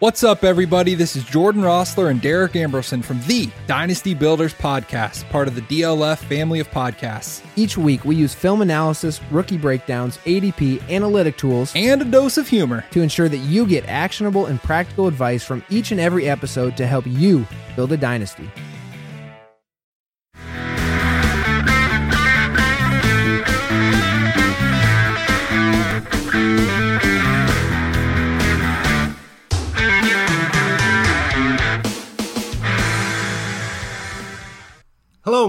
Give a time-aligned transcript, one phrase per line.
[0.00, 0.96] What's up, everybody?
[0.96, 5.60] This is Jordan Rossler and Derek Ambrosen from the Dynasty Builders Podcast, part of the
[5.60, 7.44] DLF family of podcasts.
[7.54, 12.48] Each week, we use film analysis, rookie breakdowns, ADP, analytic tools, and a dose of
[12.48, 16.76] humor to ensure that you get actionable and practical advice from each and every episode
[16.76, 18.50] to help you build a dynasty.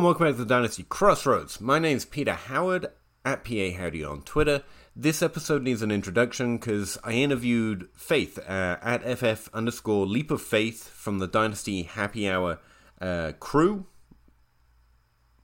[0.05, 1.59] Welcome back to the Dynasty Crossroads.
[1.59, 2.91] My name's Peter Howard
[3.25, 4.61] at PA Howdy on Twitter.
[4.95, 10.43] This episode needs an introduction because I interviewed Faith uh, at FF underscore Leap of
[10.43, 12.59] Faith from the Dynasty Happy Hour
[13.01, 13.87] uh, crew,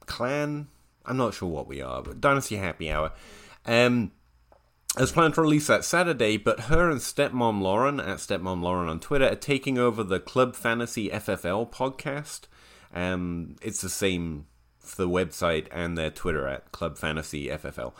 [0.05, 0.67] clan.
[1.07, 3.13] I'm not sure what we are, but Dynasty Happy Hour.
[3.65, 4.11] Um,
[4.95, 8.89] I was planning to release that Saturday, but her and Stepmom Lauren at Stepmom Lauren
[8.89, 12.41] on Twitter are taking over the Club Fantasy FFL podcast.
[12.93, 14.45] Um, it's the same
[14.81, 17.93] the website and their Twitter at Club Fantasy FFL.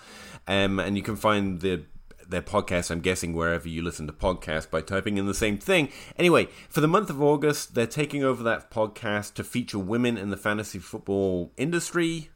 [0.48, 1.84] Um, and you can find the
[2.32, 5.90] their podcast, I'm guessing, wherever you listen to podcasts by typing in the same thing.
[6.18, 10.30] Anyway, for the month of August, they're taking over that podcast to feature women in
[10.30, 12.30] the fantasy football industry.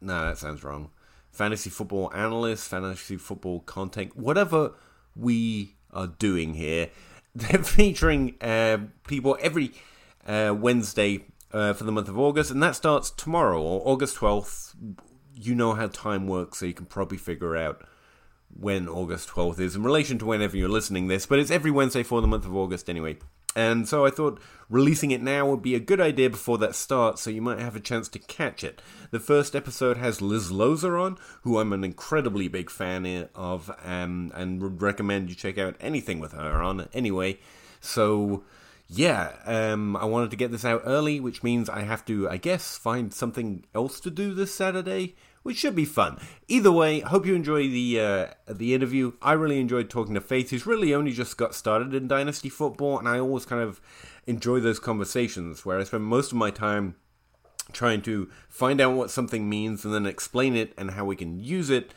[0.00, 0.90] No, that sounds wrong.
[1.32, 4.72] Fantasy football analysts, fantasy football content, whatever
[5.16, 6.90] we are doing here.
[7.34, 8.78] They're featuring uh,
[9.08, 9.72] people every
[10.24, 14.74] uh, Wednesday uh, for the month of August, and that starts tomorrow or August 12th.
[15.34, 17.86] You know how time works, so you can probably figure out
[18.48, 22.02] when August 12th is in relation to whenever you're listening this, but it's every Wednesday
[22.02, 23.16] for the month of August anyway.
[23.56, 27.22] And so I thought releasing it now would be a good idea before that starts,
[27.22, 28.82] so you might have a chance to catch it.
[29.12, 34.32] The first episode has Liz Loza on, who I'm an incredibly big fan of, um,
[34.34, 37.38] and would recommend you check out anything with her on anyway.
[37.80, 38.42] So
[38.88, 42.36] yeah, um, I wanted to get this out early, which means I have to, I
[42.36, 46.18] guess, find something else to do this Saturday, which should be fun.
[46.48, 49.12] Either way, hope you enjoy the uh, the interview.
[49.22, 52.98] I really enjoyed talking to Faith, who's really only just got started in Dynasty football,
[52.98, 53.80] and I always kind of
[54.26, 56.96] enjoy those conversations where I spend most of my time
[57.72, 61.40] trying to find out what something means and then explain it and how we can
[61.40, 61.92] use it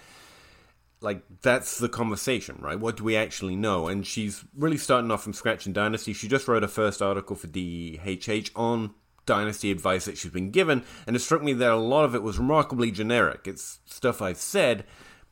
[1.02, 2.80] like that's the conversation, right?
[2.80, 3.88] What do we actually know?
[3.88, 6.14] And she's really starting off from scratch in Dynasty.
[6.14, 8.94] She just wrote a first article for DHH on
[9.26, 12.24] Dynasty advice that she's been given, and it struck me that a lot of it
[12.24, 13.42] was remarkably generic.
[13.46, 14.86] It's stuff I've said,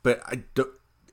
[0.03, 0.69] but I don't.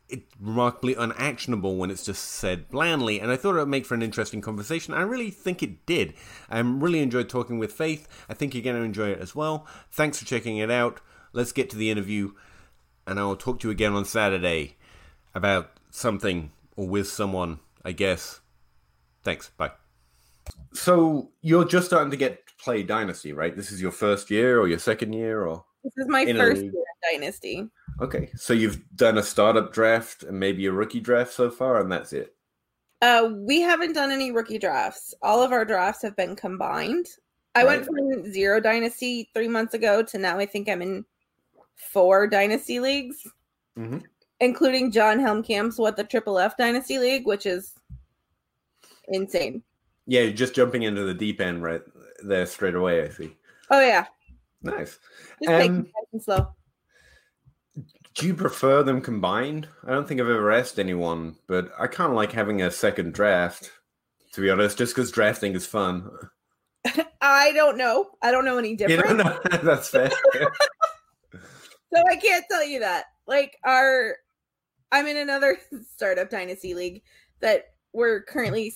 [0.08, 3.94] It's remarkably unactionable when it's just said blandly, and I thought it would make for
[3.94, 4.92] an interesting conversation.
[4.92, 6.12] I really think it did.
[6.50, 8.06] I really enjoyed talking with Faith.
[8.28, 9.66] I think you're going to enjoy it as well.
[9.90, 11.00] Thanks for checking it out.
[11.32, 12.32] Let's get to the interview
[13.06, 14.76] and I will talk to you again on Saturday
[15.34, 18.40] about something or with someone, I guess.
[19.22, 19.50] Thanks.
[19.56, 19.72] Bye.
[20.72, 23.54] So you're just starting to get to play Dynasty, right?
[23.54, 26.70] This is your first year or your second year or This is my first year
[26.72, 27.68] of Dynasty.
[28.00, 28.30] Okay.
[28.36, 32.12] So you've done a startup draft and maybe a rookie draft so far and that's
[32.12, 32.34] it.
[33.00, 35.12] Uh we haven't done any rookie drafts.
[35.22, 37.06] All of our drafts have been combined.
[37.54, 37.66] I Right.
[37.66, 41.04] went from zero dynasty three months ago to now I think I'm in
[41.76, 43.26] four dynasty leagues,
[43.78, 44.04] Mhm.
[44.40, 47.74] including John Helmkamp's what the Triple F Dynasty League, which is
[49.08, 49.62] insane.
[50.06, 51.82] Yeah, you're just jumping into the deep end right
[52.24, 53.36] there straight away, I see.
[53.70, 54.06] Oh yeah,
[54.62, 54.98] Nice.
[55.42, 56.54] just Um, nice slow.
[58.14, 59.68] Do you prefer them combined?
[59.86, 63.14] I don't think I've ever asked anyone, but I kind of like having a second
[63.14, 63.72] draft,
[64.32, 66.10] to be honest, just because drafting is fun.
[67.22, 68.10] I don't know.
[68.20, 69.18] I don't know any You different.
[69.18, 70.10] know, that's fair.
[71.92, 73.06] So I can't tell you that.
[73.26, 74.16] Like our
[74.90, 75.58] I'm in another
[75.94, 77.02] startup dynasty league
[77.40, 78.74] that we're currently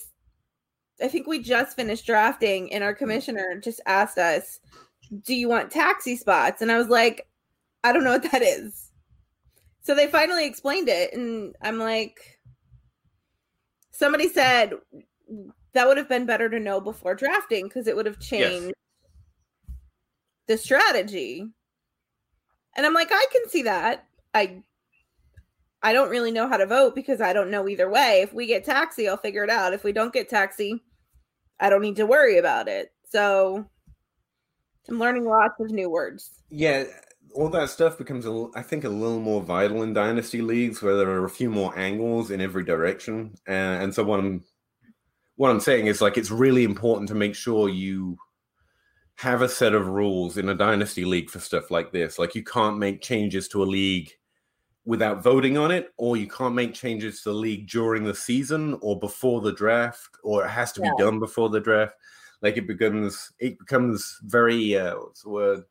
[1.03, 4.61] I think we just finished drafting and our commissioner just asked us,
[5.25, 7.27] "Do you want taxi spots?" And I was like,
[7.85, 8.91] "I don't know what that is."
[9.83, 12.39] So they finally explained it and I'm like
[13.91, 14.73] somebody said
[15.73, 18.75] that would have been better to know before drafting because it would have changed
[20.47, 21.47] the strategy.
[22.77, 24.07] And I'm like, I can see that.
[24.35, 24.63] I
[25.83, 28.21] I don't really know how to vote because I don't know either way.
[28.23, 29.73] If we get taxi, I'll figure it out.
[29.73, 30.83] If we don't get taxi,
[31.61, 32.93] I don't need to worry about it.
[33.09, 33.65] So
[34.89, 36.31] I'm learning lots of new words.
[36.51, 36.85] yeah,
[37.35, 40.97] all that stuff becomes, a I think, a little more vital in dynasty leagues where
[40.97, 43.35] there are a few more angles in every direction.
[43.47, 44.45] And so what I'm,
[45.37, 48.17] what I'm saying is like it's really important to make sure you
[49.17, 52.19] have a set of rules in a dynasty league for stuff like this.
[52.19, 54.13] Like you can't make changes to a league
[54.85, 58.79] without voting on it, or you can't make changes to the league during the season
[58.83, 61.95] or before the draft, or it has to be done before the draft.
[62.43, 65.65] Like it becomes it becomes very uh, what's the word?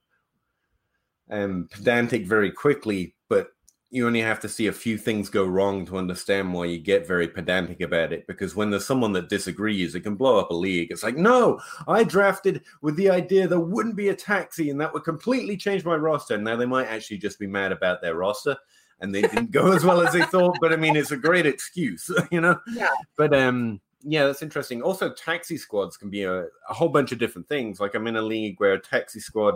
[1.29, 3.49] Um, pedantic very quickly, but
[3.95, 7.07] you only have to see a few things go wrong to understand why you get
[7.07, 8.27] very pedantic about it.
[8.27, 10.91] Because when there's someone that disagrees, it can blow up a league.
[10.91, 14.93] It's like, no, I drafted with the idea there wouldn't be a taxi and that
[14.93, 16.35] would completely change my roster.
[16.35, 18.57] And now they might actually just be mad about their roster
[18.99, 20.57] and they didn't go as well as they thought.
[20.59, 22.59] But I mean, it's a great excuse, you know?
[22.73, 22.91] Yeah.
[23.15, 24.81] But um, yeah, that's interesting.
[24.81, 27.79] Also, taxi squads can be a, a whole bunch of different things.
[27.79, 29.55] Like I'm in a league where a taxi squad,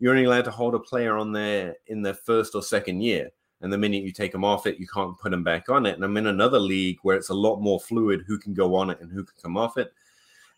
[0.00, 3.30] you're only allowed to hold a player on there in their first or second year.
[3.60, 5.94] And the minute you take them off it, you can't put them back on it.
[5.94, 8.90] And I'm in another league where it's a lot more fluid who can go on
[8.90, 9.92] it and who can come off it.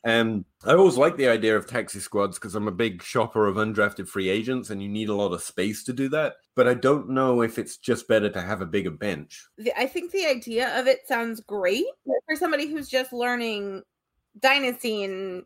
[0.05, 3.57] And I always like the idea of taxi squads because I'm a big shopper of
[3.57, 6.35] undrafted free agents, and you need a lot of space to do that.
[6.55, 9.45] But I don't know if it's just better to have a bigger bench.
[9.77, 13.83] I think the idea of it sounds great for somebody who's just learning
[14.41, 15.43] dynasty and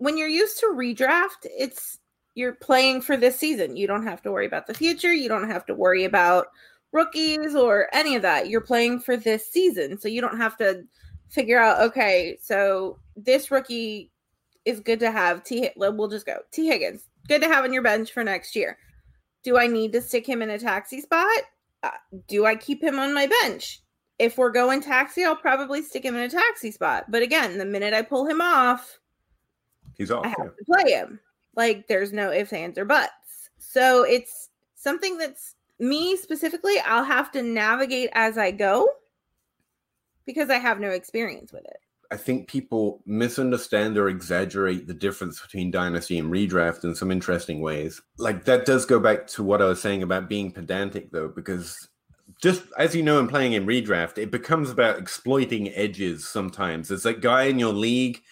[0.00, 1.98] when you're used to redraft, it's
[2.40, 3.76] you're playing for this season.
[3.76, 5.12] You don't have to worry about the future.
[5.12, 6.46] You don't have to worry about
[6.92, 8.48] rookies or any of that.
[8.48, 9.98] You're playing for this season.
[9.98, 10.84] So you don't have to
[11.28, 14.10] figure out, okay, so this rookie
[14.64, 15.44] is good to have.
[15.44, 16.38] T we'll just go.
[16.50, 18.78] Tee Higgins, good to have on your bench for next year.
[19.44, 21.42] Do I need to stick him in a taxi spot?
[21.82, 21.90] uh,
[22.28, 23.82] do I keep him on my bench?
[24.18, 27.04] If we're going taxi, I'll probably stick him in a taxi spot.
[27.08, 28.98] But again, the minute I pull him off,
[29.96, 30.24] He's off.
[30.24, 30.44] I have yeah.
[30.44, 31.20] to play him.
[31.56, 33.50] Like there's no ifs, ands, or buts.
[33.58, 38.88] So it's something that's me specifically, I'll have to navigate as I go
[40.26, 41.78] because I have no experience with it.
[42.12, 47.60] I think people misunderstand or exaggerate the difference between dynasty and redraft in some interesting
[47.60, 48.00] ways.
[48.18, 51.76] Like that does go back to what I was saying about being pedantic, though, because
[52.42, 56.88] just as you know, in playing in redraft, it becomes about exploiting edges sometimes.
[56.88, 58.22] There's that guy in your league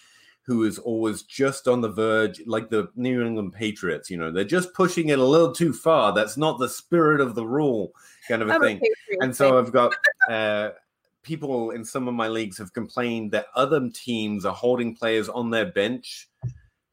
[0.49, 4.43] who is always just on the verge, like the New England Patriots, you know, they're
[4.43, 6.11] just pushing it a little too far.
[6.11, 7.91] That's not the spirit of the rule,
[8.27, 9.59] kind of a I'm a thing Patriots and so.
[9.59, 9.93] I've got
[10.27, 10.71] uh,
[11.21, 15.51] people in some of my leagues have complained that other teams are holding players on
[15.51, 16.27] their bench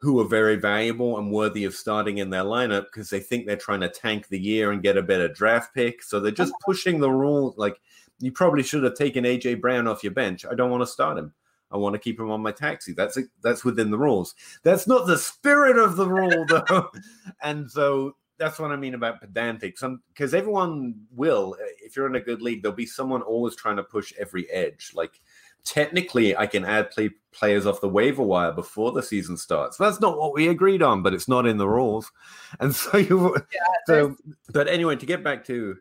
[0.03, 3.57] who are very valuable and worthy of starting in their lineup because they think they're
[3.57, 6.03] trying to tank the year and get a better draft pick.
[6.03, 7.55] So they're just pushing the rule.
[7.57, 7.81] Like
[8.19, 10.45] you probably should have taken AJ Brown off your bench.
[10.45, 11.33] I don't want to start him.
[11.71, 12.93] I want to keep him on my taxi.
[12.93, 14.35] That's that's within the rules.
[14.63, 16.91] That's not the spirit of the rule, though.
[17.43, 19.79] and so that's what I mean about pedantic.
[19.79, 23.23] Some um, because everyone will, uh, if you're in a good league, there'll be someone
[23.23, 24.93] always trying to push every edge.
[24.95, 25.21] Like
[25.65, 29.77] technically, I can add play, players off the waiver wire before the season starts.
[29.77, 32.11] That's not what we agreed on, but it's not in the rules.
[32.61, 33.37] And so you,
[33.87, 34.17] so
[34.53, 35.77] but anyway, to get back to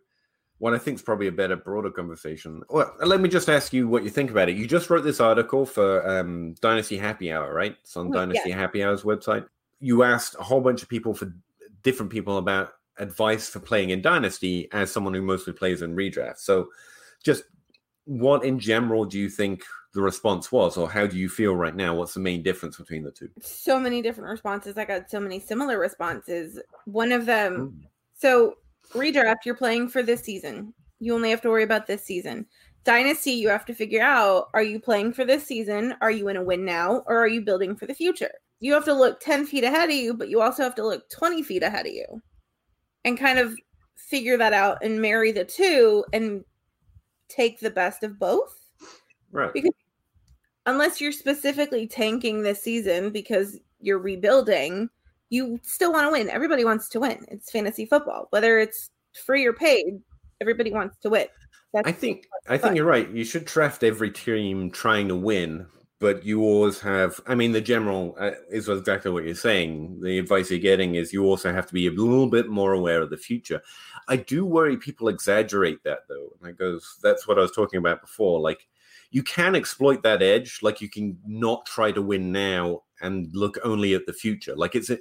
[0.57, 2.63] what I think is probably a better, broader conversation.
[2.69, 4.55] Well, let me just ask you what you think about it.
[4.55, 7.75] You just wrote this article for um, Dynasty Happy Hour, right?
[7.83, 9.45] It's on Mm, Dynasty Happy Hour's website.
[9.79, 11.33] You asked a whole bunch of people for
[11.83, 16.37] different people about advice for playing in Dynasty as someone who mostly plays in redraft.
[16.39, 16.69] So,
[17.23, 17.43] just
[18.05, 19.63] what in general do you think
[19.93, 21.95] the response was, or how do you feel right now?
[21.95, 23.29] What's the main difference between the two?
[23.41, 24.77] so many different responses.
[24.77, 26.59] I got so many similar responses.
[26.85, 27.87] One of them, Mm.
[28.13, 28.55] so
[28.93, 30.73] redraft, you're playing for this season.
[30.99, 32.45] You only have to worry about this season.
[32.83, 35.95] Dynasty, you have to figure out are you playing for this season?
[36.01, 37.03] Are you in a win now?
[37.07, 38.31] Or are you building for the future?
[38.59, 41.09] You have to look 10 feet ahead of you, but you also have to look
[41.09, 42.21] 20 feet ahead of you
[43.03, 43.55] and kind of
[43.95, 46.43] figure that out and marry the two and
[47.27, 48.65] take the best of both
[49.31, 49.51] Right.
[49.51, 49.71] Because-
[50.65, 54.89] unless you're specifically tanking this season because you're rebuilding,
[55.35, 56.29] you still want to win.
[56.29, 57.25] Everybody wants to win.
[57.27, 58.89] It's fantasy football, whether it's
[59.25, 60.01] free or paid.
[60.41, 61.27] Everybody wants to win.
[61.73, 63.09] That's I think I think you're right.
[63.09, 65.67] You should draft every team trying to win,
[65.99, 67.19] but you always have.
[67.27, 69.99] I mean, the general uh, is exactly what you're saying.
[70.01, 73.01] The advice you're getting is you also have to be a little bit more aware
[73.01, 73.61] of the future.
[74.07, 76.97] I do worry people exaggerate that though, and that goes.
[77.03, 78.39] That's what I was talking about before.
[78.39, 78.67] Like
[79.15, 80.59] you can exploit that edge.
[80.61, 84.53] Like you can not try to win now and look only at the future.
[84.57, 84.91] Like it's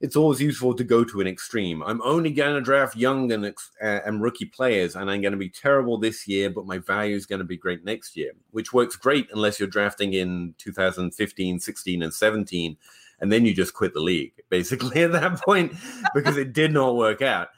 [0.00, 1.82] it's always useful to go to an extreme.
[1.82, 5.38] I'm only going to draft young and uh, and rookie players, and I'm going to
[5.38, 8.72] be terrible this year, but my value is going to be great next year, which
[8.72, 12.76] works great unless you're drafting in 2015, 16, and 17,
[13.18, 15.72] and then you just quit the league basically at that point
[16.14, 17.48] because it did not work out.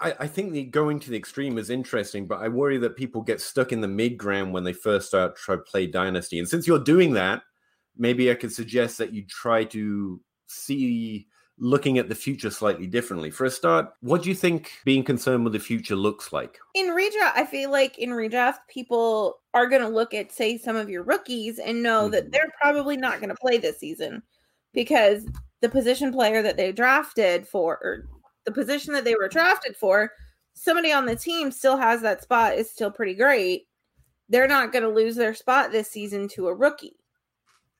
[0.00, 3.22] I, I think the going to the extreme is interesting, but I worry that people
[3.22, 6.38] get stuck in the mid ground when they first start to play Dynasty.
[6.38, 7.42] And since you're doing that,
[7.96, 11.28] maybe I could suggest that you try to see
[11.60, 13.30] looking at the future slightly differently.
[13.30, 16.58] For a start, what do you think being concerned with the future looks like?
[16.74, 20.76] In redraft, I feel like in redraft, people are going to look at, say, some
[20.76, 22.12] of your rookies and know mm-hmm.
[22.12, 24.22] that they're probably not going to play this season
[24.72, 25.26] because
[25.60, 28.06] the position player that they drafted for, or
[28.44, 30.12] the position that they were drafted for,
[30.54, 33.66] somebody on the team still has that spot, is still pretty great.
[34.28, 36.96] They're not going to lose their spot this season to a rookie.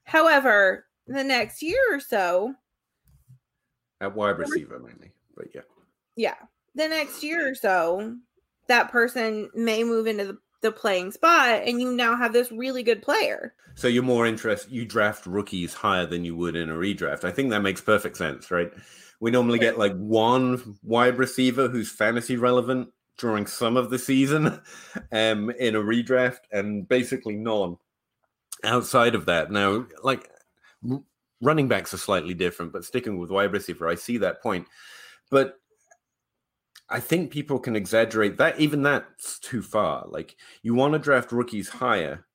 [0.05, 2.55] However, the next year or so,
[4.01, 5.61] at wide receiver mainly, but yeah.
[6.17, 6.37] Yeah.
[6.75, 8.17] The next year or so,
[8.69, 12.83] that person may move into the, the playing spot and you now have this really
[12.83, 13.55] good player.
[13.75, 17.25] So you're more interested you draft rookies higher than you would in a redraft.
[17.25, 18.73] I think that makes perfect sense, right?
[19.21, 24.47] We normally get like one wide receiver who's fantasy relevant during some of the season
[25.13, 27.77] um in a redraft and basically none
[28.65, 29.51] outside of that.
[29.51, 30.31] Now, like
[31.41, 34.67] running backs are slightly different, but sticking with wide receiver, I see that point.
[35.31, 35.57] But
[36.89, 38.59] I think people can exaggerate that.
[38.59, 40.07] Even that's too far.
[40.09, 42.27] Like you want to draft rookies higher,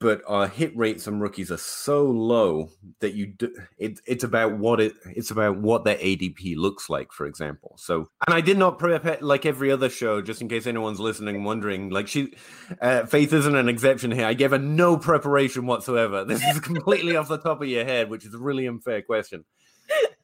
[0.00, 4.56] but our hit rates on rookies are so low that you do, it, it's about
[4.56, 7.74] what it it's about what their ADP looks like, for example.
[7.76, 11.44] So, and I did not prepare like every other show, just in case anyone's listening
[11.44, 11.90] wondering.
[11.90, 12.32] Like she,
[12.80, 14.24] uh, Faith isn't an exception here.
[14.24, 16.24] I gave her no preparation whatsoever.
[16.30, 19.44] This is completely off the top of your head, which is a really unfair question.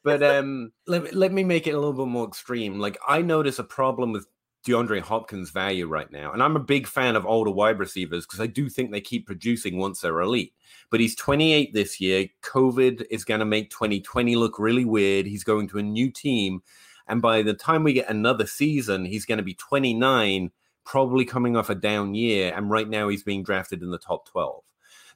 [0.01, 2.79] But um, let, let me make it a little bit more extreme.
[2.79, 4.25] Like I notice a problem with
[4.67, 6.31] DeAndre Hopkins' value right now.
[6.31, 9.25] And I'm a big fan of older wide receivers because I do think they keep
[9.25, 10.53] producing once they're elite.
[10.91, 12.27] But he's 28 this year.
[12.43, 15.25] COVID is going to make 2020 look really weird.
[15.25, 16.61] He's going to a new team.
[17.07, 20.51] And by the time we get another season, he's going to be 29,
[20.83, 22.53] probably coming off a down year.
[22.53, 24.63] And right now, he's being drafted in the top 12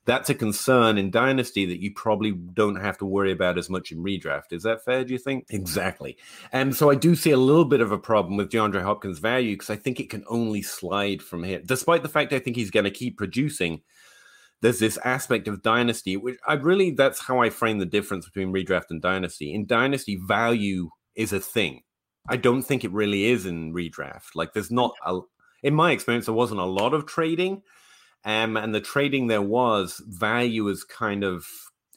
[0.05, 3.91] that's a concern in Dynasty that you probably don't have to worry about as much
[3.91, 4.51] in redraft.
[4.51, 5.45] Is that fair, do you think?
[5.49, 6.17] Exactly.
[6.51, 9.53] And so I do see a little bit of a problem with DeAndre Hopkins' value
[9.53, 11.61] because I think it can only slide from here.
[11.63, 13.81] Despite the fact I think he's going to keep producing,
[14.61, 18.53] there's this aspect of Dynasty, which I really, that's how I frame the difference between
[18.53, 19.53] redraft and Dynasty.
[19.53, 21.81] In Dynasty, value is a thing.
[22.27, 24.35] I don't think it really is in redraft.
[24.35, 25.19] Like, there's not a,
[25.61, 27.61] in my experience, there wasn't a lot of trading
[28.23, 31.47] um, and the trading there was value is kind of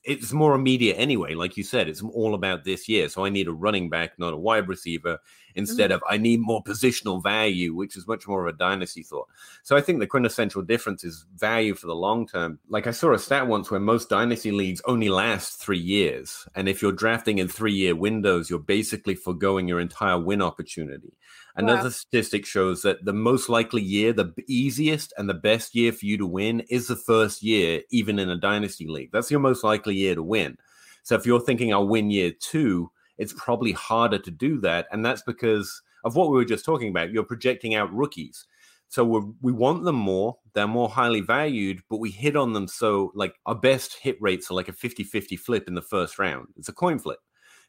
[0.04, 1.34] it's more immediate anyway.
[1.34, 3.08] Like you said, it's all about this year.
[3.08, 5.18] So I need a running back, not a wide receiver,
[5.54, 5.96] instead mm-hmm.
[5.96, 9.28] of I need more positional value, which is much more of a dynasty thought.
[9.62, 12.58] So I think the quintessential difference is value for the long term.
[12.68, 16.46] Like I saw a stat once where most dynasty leagues only last three years.
[16.54, 21.14] And if you're drafting in three year windows, you're basically foregoing your entire win opportunity.
[21.56, 21.88] Another wow.
[21.90, 26.18] statistic shows that the most likely year, the easiest and the best year for you
[26.18, 29.10] to win is the first year, even in a dynasty league.
[29.12, 30.56] That's your most likely year to win.
[31.04, 34.88] So if you're thinking I'll win year two, it's probably harder to do that.
[34.90, 37.12] And that's because of what we were just talking about.
[37.12, 38.46] You're projecting out rookies.
[38.88, 40.36] So we we want them more.
[40.54, 42.68] They're more highly valued, but we hit on them.
[42.68, 46.18] So, like, our best hit rates are like a 50 50 flip in the first
[46.18, 46.48] round.
[46.56, 47.18] It's a coin flip.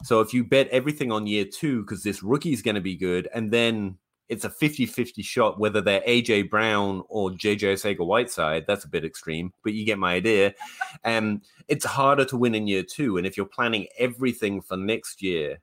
[0.04, 2.96] So if you bet everything on year two because this rookie is going to be
[2.96, 3.98] good, and then
[4.28, 8.66] it's a 50-50 shot whether they're AJ Brown or JJ Arcega-Whiteside.
[8.68, 10.56] That's a bit extreme, but you get my idea.
[11.04, 15.22] Um, it's harder to win in year two, and if you're planning everything for next
[15.22, 15.60] year,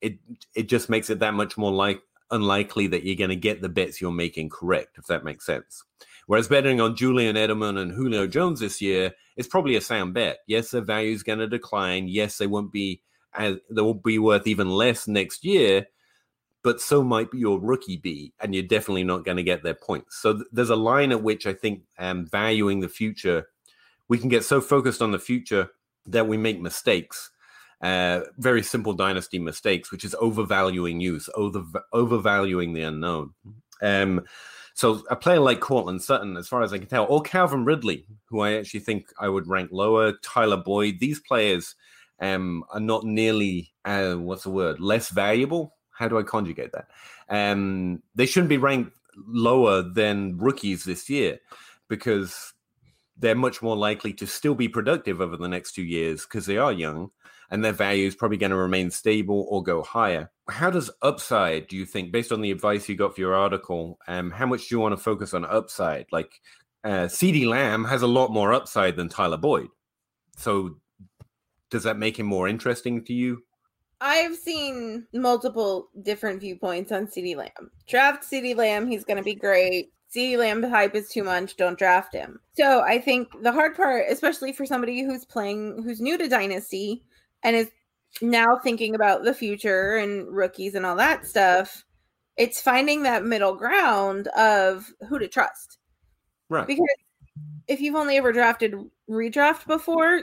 [0.00, 0.18] it
[0.54, 3.68] it just makes it that much more like unlikely that you're going to get the
[3.68, 5.84] bets you're making correct, if that makes sense.
[6.26, 10.38] Whereas betting on Julian Edelman and Julio Jones this year is probably a sound bet.
[10.46, 12.08] Yes, their value is going to decline.
[12.08, 13.02] Yes, they won't be
[13.34, 15.86] as they will be worth even less next year,
[16.62, 19.74] but so might be your rookie be, and you're definitely not going to get their
[19.74, 20.16] points.
[20.20, 23.48] So th- there's a line at which I think um, valuing the future,
[24.08, 25.68] we can get so focused on the future
[26.06, 27.30] that we make mistakes.
[27.80, 31.62] Uh, very simple dynasty mistakes, which is overvaluing youth, over
[31.92, 33.34] overvaluing the unknown.
[33.82, 34.22] Um,
[34.72, 38.06] so a player like Courtland Sutton, as far as I can tell, or Calvin Ridley,
[38.26, 41.74] who I actually think I would rank lower, Tyler Boyd, these players
[42.20, 45.74] um, are not nearly uh, what's the word less valuable.
[45.90, 46.88] How do I conjugate that?
[47.28, 51.38] Um, they shouldn't be ranked lower than rookies this year
[51.88, 52.52] because
[53.16, 56.58] they're much more likely to still be productive over the next two years because they
[56.58, 57.10] are young
[57.50, 60.30] and their value is probably going to remain stable or go higher.
[60.48, 63.98] How does upside, do you think, based on the advice you got for your article,
[64.08, 66.06] um, how much do you want to focus on upside?
[66.10, 66.40] Like
[66.82, 69.68] uh, CeeDee Lamb has a lot more upside than Tyler Boyd.
[70.36, 70.76] So
[71.70, 73.42] does that make him more interesting to you?
[74.00, 77.70] I've seen multiple different viewpoints on CeeDee Lamb.
[77.88, 79.92] Draft CeeDee Lamb, he's going to be great.
[80.14, 81.56] CeeDee Lamb hype is too much.
[81.56, 82.38] Don't draft him.
[82.52, 87.02] So I think the hard part, especially for somebody who's playing, who's new to Dynasty
[87.42, 87.70] and is
[88.20, 91.84] now thinking about the future and rookies and all that stuff,
[92.36, 95.78] it's finding that middle ground of who to trust.
[96.48, 96.66] Right.
[96.66, 96.84] Because
[97.68, 98.74] if you've only ever drafted
[99.08, 100.22] redraft before,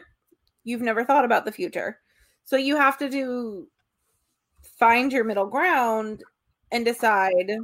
[0.63, 1.99] you've never thought about the future.
[2.43, 3.67] So you have to do
[4.77, 6.23] find your middle ground
[6.71, 7.57] and decide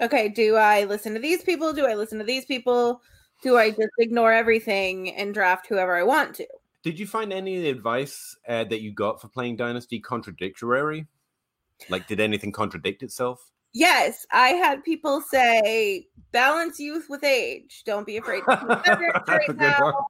[0.00, 1.72] okay, do I listen to these people?
[1.72, 3.00] Do I listen to these people?
[3.42, 6.46] Do I just ignore everything and draft whoever I want to?
[6.82, 11.06] Did you find any advice uh, that you got for playing Dynasty contradictory?
[11.88, 13.50] Like, did anything contradict itself?
[13.74, 17.82] Yes, I had people say balance youth with age.
[17.84, 18.44] Don't be afraid.
[18.46, 20.06] Veterans, right now.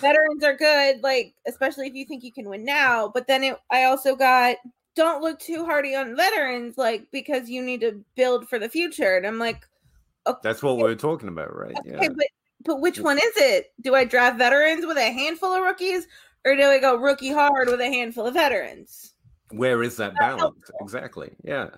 [0.00, 3.10] Veterans are good, like especially if you think you can win now.
[3.12, 4.56] But then it, I also got
[4.96, 9.16] don't look too hardy on veterans, like because you need to build for the future.
[9.16, 9.66] And I'm like,
[10.26, 11.76] okay, that's what we are talking about, right?
[11.78, 12.08] Okay, yeah.
[12.08, 12.26] but
[12.64, 13.72] but which one is it?
[13.82, 16.06] Do I draft veterans with a handful of rookies,
[16.46, 19.12] or do I go rookie hard with a handful of veterans?
[19.50, 20.70] Where is that balance?
[20.80, 21.32] Exactly.
[21.44, 21.68] Yeah.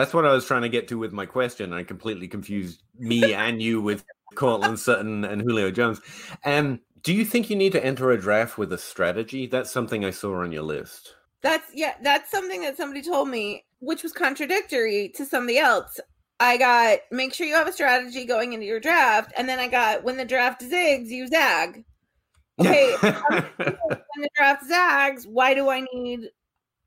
[0.00, 1.74] That's what I was trying to get to with my question.
[1.74, 4.02] I completely confused me and you with
[4.34, 6.00] Courtland Sutton and Julio Jones.
[6.42, 9.46] And um, do you think you need to enter a draft with a strategy?
[9.46, 11.16] That's something I saw on your list.
[11.42, 16.00] That's yeah, that's something that somebody told me, which was contradictory to somebody else.
[16.40, 19.68] I got make sure you have a strategy going into your draft, and then I
[19.68, 21.84] got when the draft zigs, you zag.
[22.60, 26.30] Okay, when the draft zags, why do I need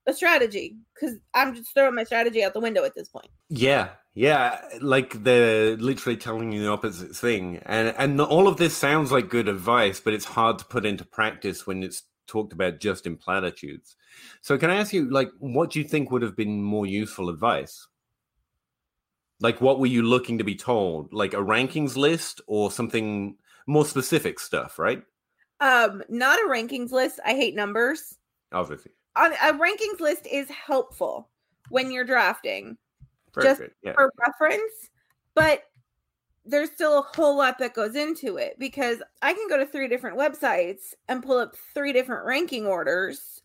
[0.07, 0.77] a strategy?
[0.93, 3.29] Because I'm just throwing my strategy out the window at this point.
[3.49, 8.75] Yeah, yeah, like they're literally telling you the opposite thing, and and all of this
[8.75, 12.79] sounds like good advice, but it's hard to put into practice when it's talked about
[12.79, 13.95] just in platitudes.
[14.41, 17.29] So, can I ask you, like, what do you think would have been more useful
[17.29, 17.87] advice?
[19.39, 21.13] Like, what were you looking to be told?
[21.13, 23.35] Like a rankings list or something
[23.67, 25.01] more specific stuff, right?
[25.59, 27.19] Um, not a rankings list.
[27.25, 28.17] I hate numbers.
[28.51, 31.29] Obviously, a rankings list is helpful
[31.69, 32.77] when you're drafting
[33.41, 33.93] just yeah.
[33.93, 34.89] for reference,
[35.35, 35.63] but
[36.45, 39.87] there's still a whole lot that goes into it because I can go to three
[39.87, 43.41] different websites and pull up three different ranking orders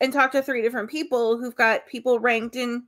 [0.00, 2.84] and talk to three different people who've got people ranked in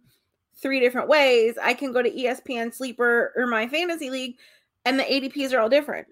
[0.56, 1.56] three different ways.
[1.62, 4.36] I can go to ESPN Sleeper or my fantasy league
[4.84, 6.06] and the ADPs are all different.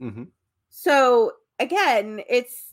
[0.00, 0.24] Mm-hmm.
[0.70, 2.67] So again, it's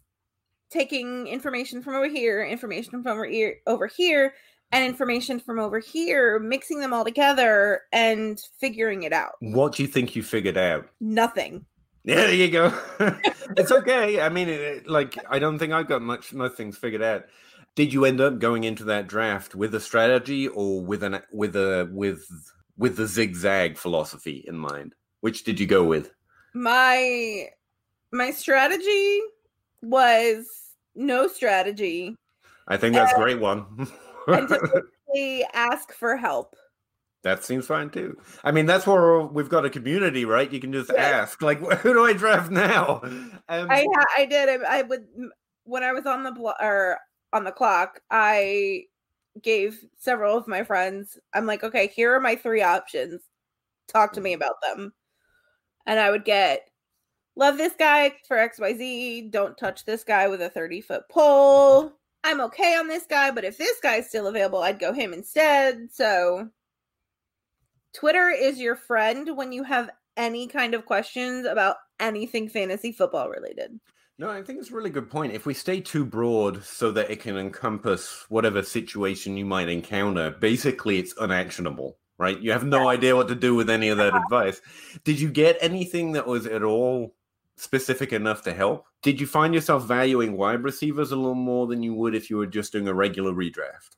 [0.75, 4.33] taking information from over here, information from over here, over here,
[4.71, 9.33] and information from over here, mixing them all together and figuring it out.
[9.39, 10.88] What do you think you figured out?
[10.99, 11.65] Nothing.
[12.03, 12.77] Yeah, there you go.
[13.57, 14.19] it's okay.
[14.21, 17.25] I mean, it, like, I don't think I've got much, most things figured out.
[17.75, 21.57] Did you end up going into that draft with a strategy or with an with
[21.57, 22.25] a with
[22.77, 24.95] with the zigzag philosophy in mind?
[25.19, 26.11] Which did you go with?
[26.53, 27.47] My
[28.13, 29.19] my strategy
[29.81, 30.47] was
[30.95, 32.15] no strategy.
[32.67, 33.88] I think that's a great one.
[34.27, 36.55] and to ask for help.
[37.23, 38.17] That seems fine too.
[38.43, 40.51] I mean, that's where we've got a community, right?
[40.51, 43.01] You can just ask, like, who do I draft now?
[43.03, 44.49] Um, I I did.
[44.49, 45.08] I, I, would
[45.63, 46.99] when I was on the blo- or
[47.34, 47.99] on the clock.
[48.12, 48.84] I
[49.41, 51.17] gave several of my friends.
[51.34, 53.23] I'm like, okay, here are my three options.
[53.88, 54.41] Talk to me mm-hmm.
[54.41, 54.93] about them,
[55.88, 56.69] and I would get
[57.36, 59.30] love this guy for X Y Z.
[59.32, 61.93] Don't touch this guy with a 30 foot pole.
[62.24, 65.89] I'm okay on this guy, but if this guy's still available, I'd go him instead.
[65.91, 66.50] So
[67.93, 73.30] Twitter is your friend when you have any kind of questions about anything fantasy football
[73.30, 73.80] related.
[74.17, 75.34] No, I think it's a really good point.
[75.34, 80.32] If we stay too broad so that it can encompass whatever situation you might encounter,
[80.32, 82.39] basically it's unactionable, right?
[82.39, 84.24] You have no idea what to do with any of that uh-huh.
[84.24, 84.62] advice.
[85.04, 87.13] Did you get anything that was at all
[87.57, 88.85] specific enough to help?
[89.01, 92.37] Did you find yourself valuing wide receivers a little more than you would if you
[92.37, 93.97] were just doing a regular redraft?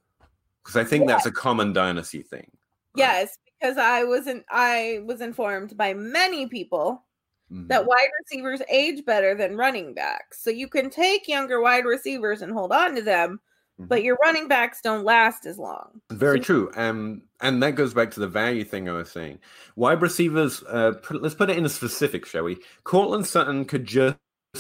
[0.63, 2.51] Because I think that's a common dynasty thing.
[2.95, 2.97] Right?
[2.97, 7.05] Yes, because I wasn't I was informed by many people
[7.51, 7.67] mm-hmm.
[7.67, 10.43] that wide receivers age better than running backs.
[10.43, 13.39] So you can take younger wide receivers and hold on to them,
[13.79, 13.87] mm-hmm.
[13.87, 16.01] but your running backs don't last as long.
[16.11, 16.71] Very so- true.
[16.75, 19.39] Um, and that goes back to the value thing I was saying.
[19.75, 22.57] Wide receivers, uh, put, let's put it in a specific, shall we?
[22.83, 24.17] Courtland Sutton could just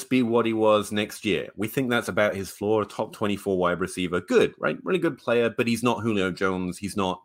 [0.09, 1.49] be what he was next year.
[1.55, 4.21] We think that's about his floor, top 24 wide receiver.
[4.21, 4.77] Good, right?
[4.83, 6.77] Really good player, but he's not Julio Jones.
[6.77, 7.21] He's not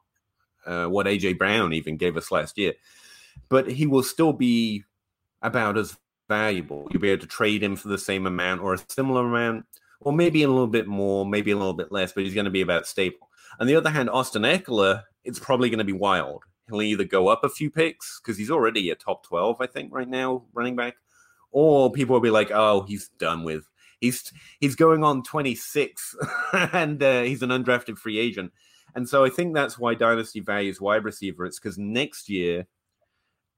[0.66, 2.74] uh, what AJ Brown even gave us last year.
[3.48, 4.84] But he will still be
[5.42, 5.96] about as
[6.28, 6.88] valuable.
[6.90, 9.66] You'll be able to trade him for the same amount or a similar amount,
[10.04, 12.50] or maybe a little bit more, maybe a little bit less, but he's going to
[12.50, 13.30] be about stable.
[13.60, 16.44] On the other hand, Austin Ekeler, it's probably going to be wild.
[16.68, 19.92] He'll either go up a few picks because he's already a top 12, I think,
[19.92, 20.94] right now, running back,
[21.50, 23.68] or people will be like, oh, he's done with.
[24.00, 26.16] He's he's going on 26,
[26.52, 28.52] and uh, he's an undrafted free agent.
[28.94, 31.46] And so I think that's why Dynasty values wide receiver.
[31.46, 32.66] It's because next year,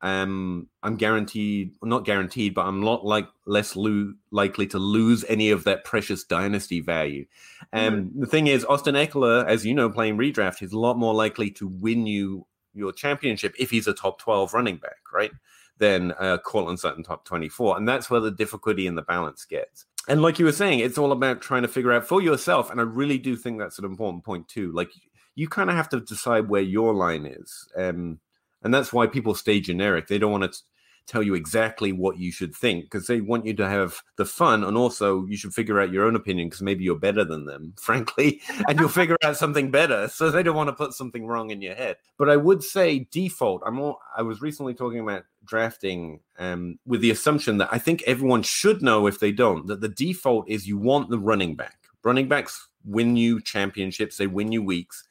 [0.00, 5.50] um, I'm guaranteed, not guaranteed, but I'm not like less lo- likely to lose any
[5.50, 7.26] of that precious Dynasty value.
[7.72, 8.20] And um, mm-hmm.
[8.20, 11.50] the thing is, Austin Ekeler, as you know, playing redraft, is a lot more likely
[11.52, 15.30] to win you your championship if he's a top 12 running back, right?
[15.78, 17.76] Than uh, Courtland Sutton top 24.
[17.76, 19.86] And that's where the difficulty in the balance gets.
[20.08, 22.70] And like you were saying, it's all about trying to figure out for yourself.
[22.70, 24.70] And I really do think that's an important point too.
[24.72, 24.90] Like
[25.34, 27.66] you kind of have to decide where your line is.
[27.76, 28.18] Um,
[28.64, 30.08] and that's why people stay generic.
[30.08, 30.58] They don't want to
[31.06, 34.64] tell you exactly what you should think because they want you to have the fun
[34.64, 37.74] and also you should figure out your own opinion because maybe you're better than them
[37.80, 41.50] frankly and you'll figure out something better so they don't want to put something wrong
[41.50, 45.24] in your head but i would say default i'm all, i was recently talking about
[45.44, 49.80] drafting um, with the assumption that i think everyone should know if they don't that
[49.80, 54.52] the default is you want the running back running backs win you championships they win
[54.52, 55.04] you weeks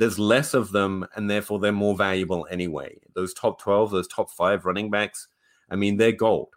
[0.00, 4.28] there's less of them and therefore they're more valuable anyway those top 12 those top
[4.30, 5.28] 5 running backs
[5.70, 6.48] I mean, they're gold.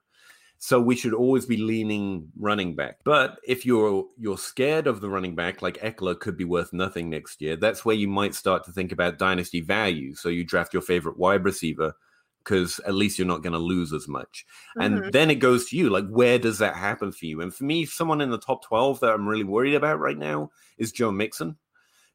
[0.58, 3.00] So we should always be leaning running back.
[3.04, 7.10] But if you're you're scared of the running back, like Ekeler could be worth nothing
[7.10, 10.16] next year, that's where you might start to think about dynasty value.
[10.16, 11.94] So you draft your favorite wide receiver
[12.44, 14.46] because at least you're not going to lose as much.
[14.78, 14.82] Mm-hmm.
[14.82, 17.42] And then it goes to you, like where does that happen for you?
[17.42, 20.50] And for me, someone in the top 12 that I'm really worried about right now
[20.78, 21.58] is Joe Mixon.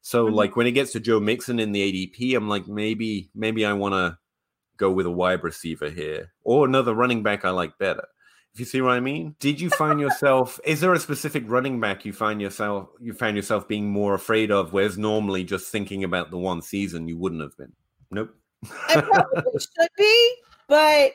[0.01, 0.35] So mm-hmm.
[0.35, 3.73] like when it gets to Joe Mixon in the ADP, I'm like maybe maybe I
[3.73, 4.17] want to
[4.77, 8.05] go with a wide receiver here or another running back I like better.
[8.53, 9.35] If you see what I mean?
[9.39, 13.35] Did you find yourself is there a specific running back you find yourself you found
[13.35, 17.41] yourself being more afraid of whereas normally just thinking about the one season you wouldn't
[17.41, 17.73] have been?
[18.11, 18.35] Nope.
[18.87, 20.35] I probably should be,
[20.67, 21.11] but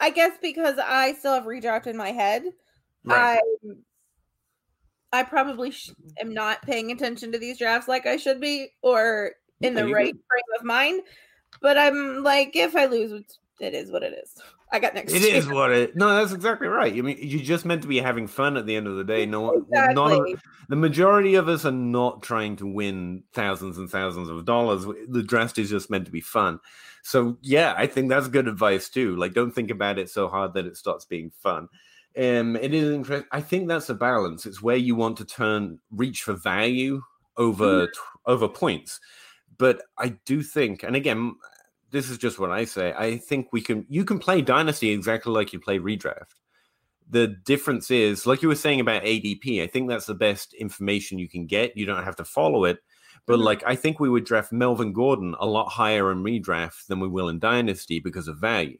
[0.00, 2.44] I guess because I still have redraft in my head,
[3.04, 3.38] right.
[3.38, 3.68] I
[5.12, 5.90] I probably sh-
[6.20, 6.34] am mm-hmm.
[6.34, 10.58] not paying attention to these drafts like I should be or in the right frame
[10.58, 11.02] of mind.
[11.60, 13.12] But I'm like, if I lose,
[13.60, 14.34] it is what it is.
[14.72, 15.12] I got next.
[15.12, 15.36] It year.
[15.36, 15.94] is what it.
[15.94, 16.92] No, that's exactly right.
[16.92, 19.24] I mean, you're just meant to be having fun at the end of the day.
[19.24, 19.94] No, exactly.
[19.94, 24.44] none of, the majority of us are not trying to win thousands and thousands of
[24.44, 24.84] dollars.
[25.08, 26.58] The draft is just meant to be fun.
[27.04, 29.14] So yeah, I think that's good advice too.
[29.14, 31.68] Like, don't think about it so hard that it starts being fun.
[32.16, 33.28] Um, it is interesting.
[33.30, 34.46] I think that's a balance.
[34.46, 37.02] It's where you want to turn reach for value
[37.36, 38.30] over mm-hmm.
[38.30, 39.00] over points
[39.58, 41.36] but I do think, and again,
[41.90, 42.92] this is just what I say.
[42.96, 43.86] I think we can.
[43.88, 46.34] You can play Dynasty exactly like you play Redraft.
[47.08, 49.62] The difference is, like you were saying about ADP.
[49.62, 51.76] I think that's the best information you can get.
[51.76, 52.78] You don't have to follow it.
[53.26, 53.44] But mm-hmm.
[53.44, 57.08] like, I think we would draft Melvin Gordon a lot higher in Redraft than we
[57.08, 58.78] will in Dynasty because of value.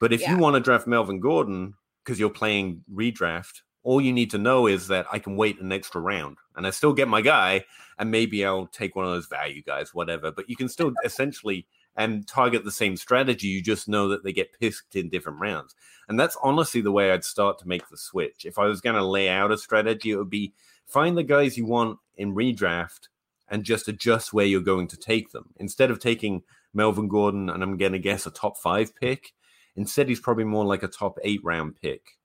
[0.00, 0.32] But if yeah.
[0.32, 1.74] you want to draft Melvin Gordon
[2.08, 5.72] because you're playing Redraft, all you need to know is that I can wait an
[5.72, 7.66] extra round and I still get my guy,
[7.98, 10.32] and maybe I'll take one of those value guys, whatever.
[10.32, 11.66] But you can still essentially
[11.96, 13.48] and target the same strategy.
[13.48, 15.74] You just know that they get picked in different rounds.
[16.08, 18.46] And that's honestly the way I'd start to make the switch.
[18.46, 20.54] If I was going to lay out a strategy, it would be
[20.86, 23.08] find the guys you want in redraft
[23.50, 25.50] and just adjust where you're going to take them.
[25.56, 26.42] Instead of taking
[26.72, 29.34] Melvin Gordon and I'm going to guess a top five pick,
[29.78, 32.18] instead he's probably more like a top eight round pick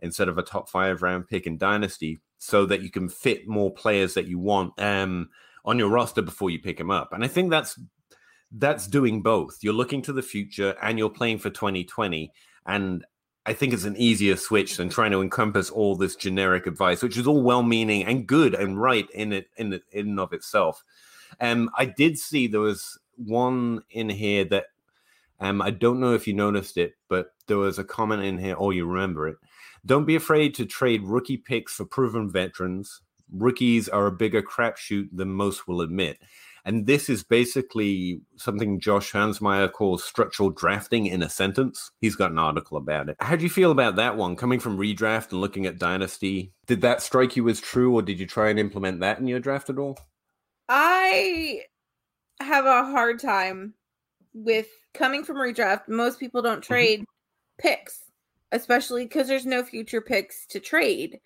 [0.00, 3.72] instead of a top five round pick in Dynasty so that you can fit more
[3.72, 5.28] players that you want um,
[5.64, 7.12] on your roster before you pick them up.
[7.12, 7.78] And I think that's
[8.50, 9.58] that's doing both.
[9.62, 12.32] You're looking to the future and you're playing for 2020.
[12.66, 13.04] And
[13.46, 17.16] I think it's an easier switch than trying to encompass all this generic advice, which
[17.16, 20.82] is all well-meaning and good and right in it in it in and of itself.
[21.40, 24.66] Um, I did see there was one in here that
[25.40, 28.54] um, I don't know if you noticed it, but there was a comment in here,
[28.54, 29.36] or you remember it.
[29.86, 33.02] Don't be afraid to trade rookie picks for proven veterans.
[33.30, 36.18] Rookies are a bigger crapshoot than most will admit.
[36.66, 41.90] And this is basically something Josh Hermsmeyer calls structural drafting in a sentence.
[42.00, 43.16] He's got an article about it.
[43.20, 44.34] How do you feel about that one?
[44.34, 48.18] Coming from redraft and looking at Dynasty, did that strike you as true, or did
[48.18, 49.98] you try and implement that in your draft at all?
[50.70, 51.64] I
[52.40, 53.74] have a hard time
[54.32, 55.88] with coming from redraft.
[55.88, 56.72] Most people don't mm-hmm.
[56.72, 57.68] trade mm-hmm.
[57.68, 58.04] picks
[58.54, 61.18] especially because there's no future picks to trade.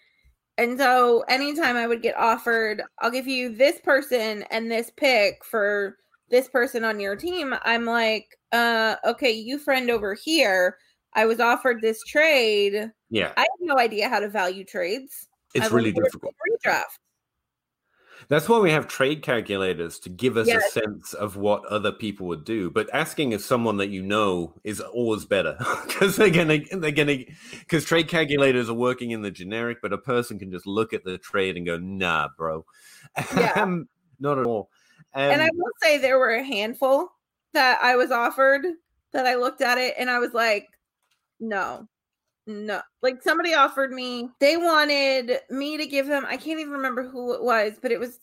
[0.57, 5.45] And so anytime I would get offered, I'll give you this person and this pick
[5.45, 5.97] for
[6.31, 10.79] this person on your team, I'm like, uh, okay, you friend over here.
[11.15, 12.91] I was offered this trade.
[13.11, 13.33] Yeah.
[13.37, 15.29] I have no idea how to value trades.
[15.55, 16.35] It's really difficult.
[16.65, 16.99] Redraft.
[18.29, 20.77] That's why we have trade calculators to give us Yes.
[20.77, 22.71] a sense of what other people would do.
[22.71, 27.25] But asking if someone that you know is always better because they're gonna they're gonna
[27.61, 31.05] because trade calculators are working in the generic, but a person can just look at
[31.05, 32.67] the trade and go, "Nah, bro,
[33.35, 33.53] Yeah.
[33.57, 33.89] Um,
[34.21, 34.69] not at all."
[35.15, 37.11] Um, and I will say there were a handful
[37.55, 38.67] that I was offered
[39.13, 40.69] that I looked at it and I was like,
[41.41, 41.89] no,
[42.49, 42.81] no.
[43.03, 47.35] Like somebody offered me, they wanted me to give them, I can't even remember who
[47.35, 48.19] it was, but it was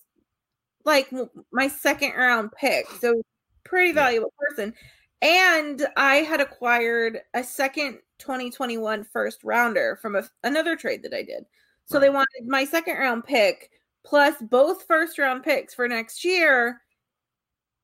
[0.84, 1.10] like
[1.52, 2.88] my second round pick.
[3.00, 3.22] So
[3.64, 4.74] pretty valuable person.
[5.22, 11.24] And I had acquired a second 2021 first rounder from a, another trade that I
[11.24, 11.46] did.
[11.86, 13.70] So they wanted my second round pick
[14.04, 16.82] plus both first round picks for next year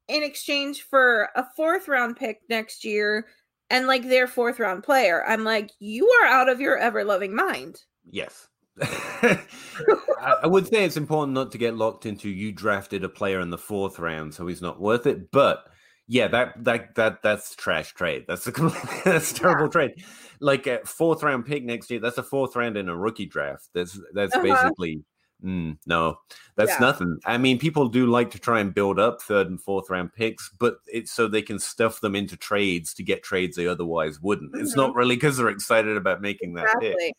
[0.08, 3.28] in exchange for a fourth round pick next year
[3.72, 5.24] and like their fourth round player.
[5.26, 7.82] I'm like, you are out of your ever loving mind.
[8.06, 8.48] Yes.
[8.82, 9.40] I,
[10.46, 13.58] would say it's important not to get locked into you drafted a player in the
[13.58, 15.32] fourth round, so he's not worth it.
[15.32, 15.66] But
[16.08, 18.26] yeah, that that that that's trash trade.
[18.28, 18.52] That's a
[19.06, 20.04] that's a terrible trade.
[20.40, 23.70] Like a fourth round pick next year, that's a fourth round in a rookie draft.
[23.74, 24.44] That's that's Uh-huh.
[24.44, 25.04] basically
[25.44, 26.20] mm, no,
[26.56, 26.80] that's Yeah.
[26.80, 27.18] nothing.
[27.26, 30.50] I mean, people do like to try and build up third and fourth round picks,
[30.60, 34.56] but it's so they can stuff them into trades to get trades they otherwise wouldn't.
[34.56, 34.78] It's Mhm.
[34.78, 36.94] not really because they're excited about making that pick.
[36.94, 37.14] Exactly.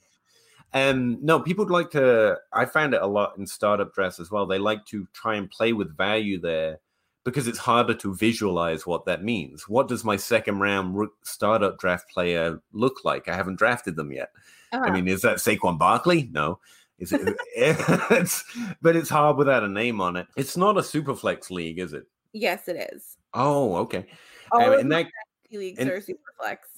[0.75, 2.39] Um, no, people like to.
[2.53, 4.47] I found it a lot in startup drafts as well.
[4.47, 6.79] They like to try and play with value there
[7.25, 9.69] because it's harder to visualize what that means.
[9.69, 13.29] What does my second round startup draft player look like?
[13.29, 14.31] I haven't drafted them yet.
[14.73, 14.93] I Uh-huh.
[14.93, 16.31] mean, is that Saquon Barkley?
[16.33, 16.59] No.
[17.03, 17.37] Is it?
[17.57, 18.45] it's,
[18.81, 20.27] but it's hard without a name on it.
[20.37, 22.05] It's not a super flex league, is it?
[22.33, 23.17] yes, it is.
[23.35, 24.07] Oh, okay.
[24.53, 25.07] All Um, in that
[25.51, 26.69] leagues in- are super flex.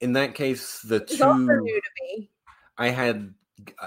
[0.00, 2.30] in that case, the It's two new to me.
[2.78, 3.34] I had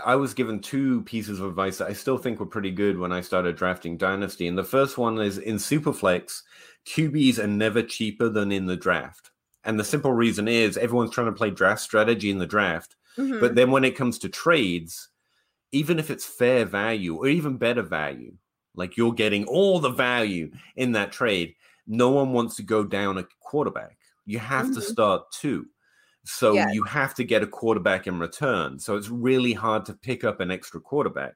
[0.06, 3.12] I was given two pieces of advice that I still think were pretty good when
[3.12, 4.47] I started drafting Dynasty.
[4.47, 6.41] And the first one is in Superflex,
[6.86, 9.32] QBs are never cheaper than in the draft.
[9.63, 12.95] And the simple reason is everyone's trying to play draft strategy in the draft.
[13.17, 13.39] Mhm.
[13.39, 15.10] But then when it comes to trades,
[15.73, 18.33] even if it's fair value or even better value,
[18.75, 21.55] like you're getting all the value in that trade,
[21.86, 23.97] no one wants to go down a quarterback.
[24.25, 24.83] You have to Mhm.
[24.83, 25.65] start two.
[26.23, 26.73] So Yes.
[26.73, 28.79] you have to get a quarterback in return.
[28.79, 31.36] So it's really hard to pick up an extra quarterback.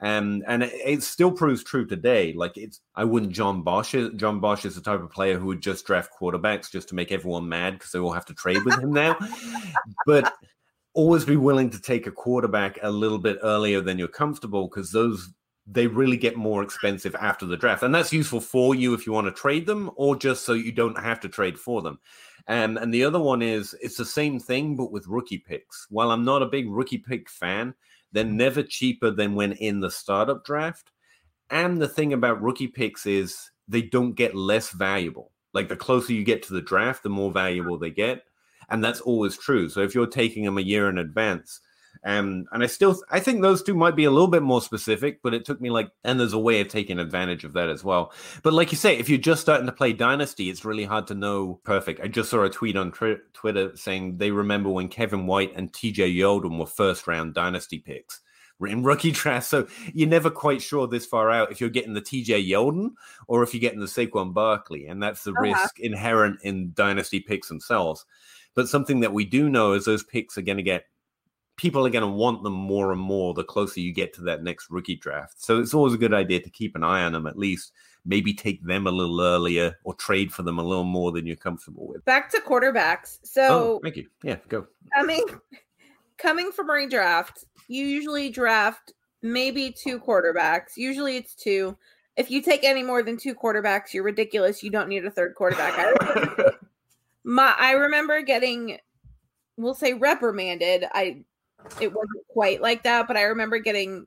[0.00, 2.32] Um, and it, it still proves true today.
[2.32, 3.94] Like it's, I wouldn't John Bosch.
[4.16, 7.12] John Bosch is the type of player who would just draft quarterbacks just to make
[7.12, 9.16] everyone mad because they all have to trade with him now.
[10.04, 10.34] But
[10.94, 14.92] always be willing to take a quarterback a little bit earlier than you're comfortable because
[14.92, 15.30] those
[15.66, 19.12] they really get more expensive after the draft and that's useful for you if you
[19.12, 21.98] want to trade them or just so you don't have to trade for them.
[22.46, 25.86] Um, and the other one is it's the same thing but with rookie picks.
[25.90, 27.74] While i'm not a big rookie pick fan
[28.12, 30.90] they're never cheaper than when in the startup draft
[31.50, 35.32] and the thing about rookie picks is they don't get less valuable.
[35.54, 38.22] Like the closer you get to the draft the more valuable they get
[38.68, 39.68] and that's always true.
[39.68, 41.60] So if you're taking them a year in advance,
[42.04, 45.22] um, and I still I think those two might be a little bit more specific,
[45.22, 47.84] but it took me like, and there's a way of taking advantage of that as
[47.84, 48.12] well.
[48.42, 51.14] But like you say, if you're just starting to play Dynasty, it's really hard to
[51.14, 52.00] know perfect.
[52.00, 55.72] I just saw a tweet on twi- Twitter saying they remember when Kevin White and
[55.72, 58.20] TJ Yeldon were first round Dynasty picks
[58.60, 59.46] in rookie draft.
[59.46, 62.90] So you're never quite sure this far out if you're getting the TJ Yeldon
[63.28, 65.42] or if you're getting the Saquon Barkley, and that's the Uh-huh.
[65.42, 68.04] risk inherent in Dynasty picks themselves.
[68.54, 70.86] But something that we do know is those picks are going to get
[71.56, 74.42] people are going to want them more and more the closer you get to that
[74.42, 75.42] next rookie draft.
[75.42, 77.72] So it's always a good idea to keep an eye on them at least.
[78.04, 81.36] Maybe take them a little earlier or trade for them a little more than you're
[81.36, 82.04] comfortable with.
[82.04, 83.18] Back to quarterbacks.
[83.22, 84.08] Oh, So thank you.
[84.22, 84.66] Yeah, go.
[84.94, 85.24] coming
[86.18, 90.76] coming from a redraft, you usually draft maybe two quarterbacks.
[90.76, 91.76] Usually it's two.
[92.16, 94.62] If you take any more than two quarterbacks, you're ridiculous.
[94.62, 95.74] You don't need a third quarterback.
[97.24, 98.78] My, I remember getting,
[99.56, 100.84] we'll say reprimanded.
[100.92, 101.24] I
[101.80, 104.06] it wasn't quite like that, but I remember getting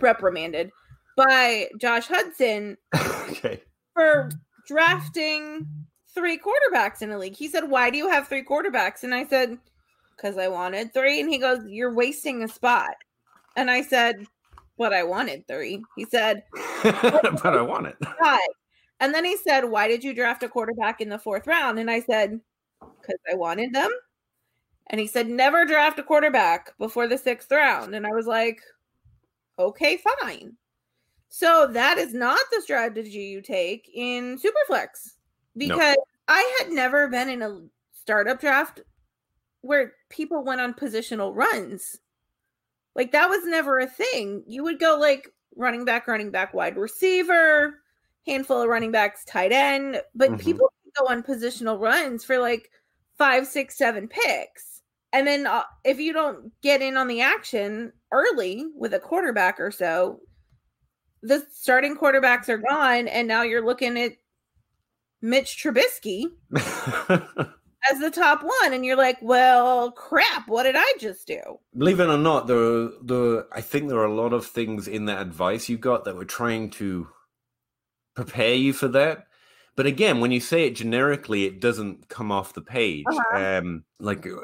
[0.00, 0.70] reprimanded
[1.16, 3.62] by Josh Hudson okay.
[3.92, 4.30] for
[4.66, 5.66] drafting
[6.14, 7.36] three quarterbacks in a league.
[7.36, 9.02] He said, Why do you have three quarterbacks?
[9.02, 9.58] And I said,
[10.16, 11.20] Because I wanted three.
[11.20, 12.94] And he goes, You're wasting a spot.
[13.56, 14.26] And I said,
[14.78, 15.82] But I wanted three.
[15.96, 16.42] He said,
[16.82, 17.96] but I want it.
[18.22, 18.40] Five.
[19.04, 21.78] And then he said, Why did you draft a quarterback in the fourth round?
[21.78, 22.40] And I said,
[22.80, 23.90] Because I wanted them.
[24.86, 27.94] And he said, Never draft a quarterback before the sixth round.
[27.94, 28.62] And I was like,
[29.58, 30.54] Okay, fine.
[31.28, 35.16] So that is not the strategy you take in Superflex
[35.54, 37.60] because I had never been in a
[37.92, 38.80] startup draft
[39.60, 41.98] where people went on positional runs.
[42.94, 44.44] Like that was never a thing.
[44.46, 47.80] You would go like running back, running back, wide receiver,
[48.26, 50.00] handful of running backs, tight end.
[50.14, 50.40] But Mhm.
[50.40, 52.70] people can go on positional runs for like
[53.18, 54.82] five, six, seven picks.
[55.12, 59.60] And then uh, if you don't get in on the action early with a quarterback
[59.60, 60.20] or so,
[61.22, 63.08] the starting quarterbacks are gone.
[63.08, 64.12] And now you're looking at
[65.22, 66.24] Mitch Trubisky
[67.10, 68.72] as the top one.
[68.72, 71.40] And you're like, well, crap, what did I just do?
[71.78, 74.88] Believe it or not, there are, there I think there are a lot of things
[74.88, 77.08] in that advice you got that were trying to
[78.14, 79.26] prepare you for that.
[79.76, 83.04] But again, when you say it generically, it doesn't come off the page.
[83.08, 83.58] Uh-huh.
[83.58, 84.42] Um, like, oh,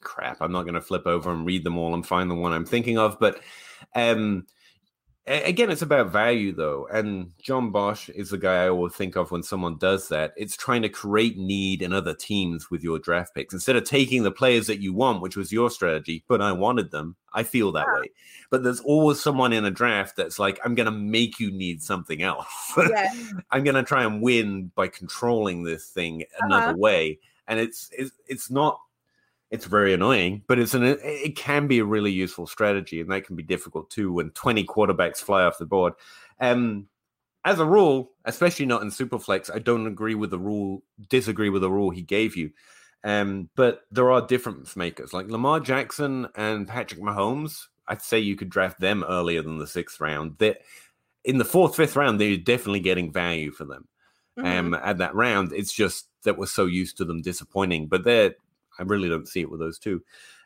[0.00, 2.52] crap, I'm not going to flip over and read them all and find the one
[2.52, 3.18] I'm thinking of.
[3.20, 3.40] But
[3.94, 4.46] um,
[5.26, 6.88] again, it's about value, though.
[6.92, 10.32] And John Bosch is the guy I always think of when someone does that.
[10.36, 13.54] It's trying to create need in other teams with your draft picks.
[13.54, 16.90] Instead of taking the players that you want, which was your strategy, but I wanted
[16.90, 18.10] them, I feel that way.
[18.50, 21.82] But there's always someone in a draft that's like, I'm going to make you need
[21.82, 22.46] something else.
[22.76, 23.08] Yeah.
[23.50, 26.76] I'm going to try and win by controlling this thing another Uh-huh.
[26.78, 27.18] way.
[27.46, 28.80] And it's, it's, it's not
[29.52, 33.26] it's very annoying, but it's an it can be a really useful strategy, and that
[33.26, 35.92] can be difficult too when 20 quarterbacks fly off the board.
[36.40, 36.88] Um,
[37.44, 41.60] as a rule, especially not in Superflex, I don't agree with the rule, disagree with
[41.62, 42.50] the rule he gave you.
[43.04, 47.66] Um, but there are difference makers like Lamar Jackson and Patrick Mahomes.
[47.88, 50.36] I'd say you could draft them earlier than the sixth round.
[50.38, 50.60] That
[51.24, 53.86] in the fourth, fifth round, they're definitely getting value for them
[54.38, 54.58] Mhm.
[54.58, 55.52] um, at that round.
[55.52, 58.34] It's just that we're so used to them disappointing, but they're
[58.78, 60.02] I really don't see it with those two.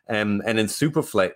[0.09, 1.33] Um, and in Superflex,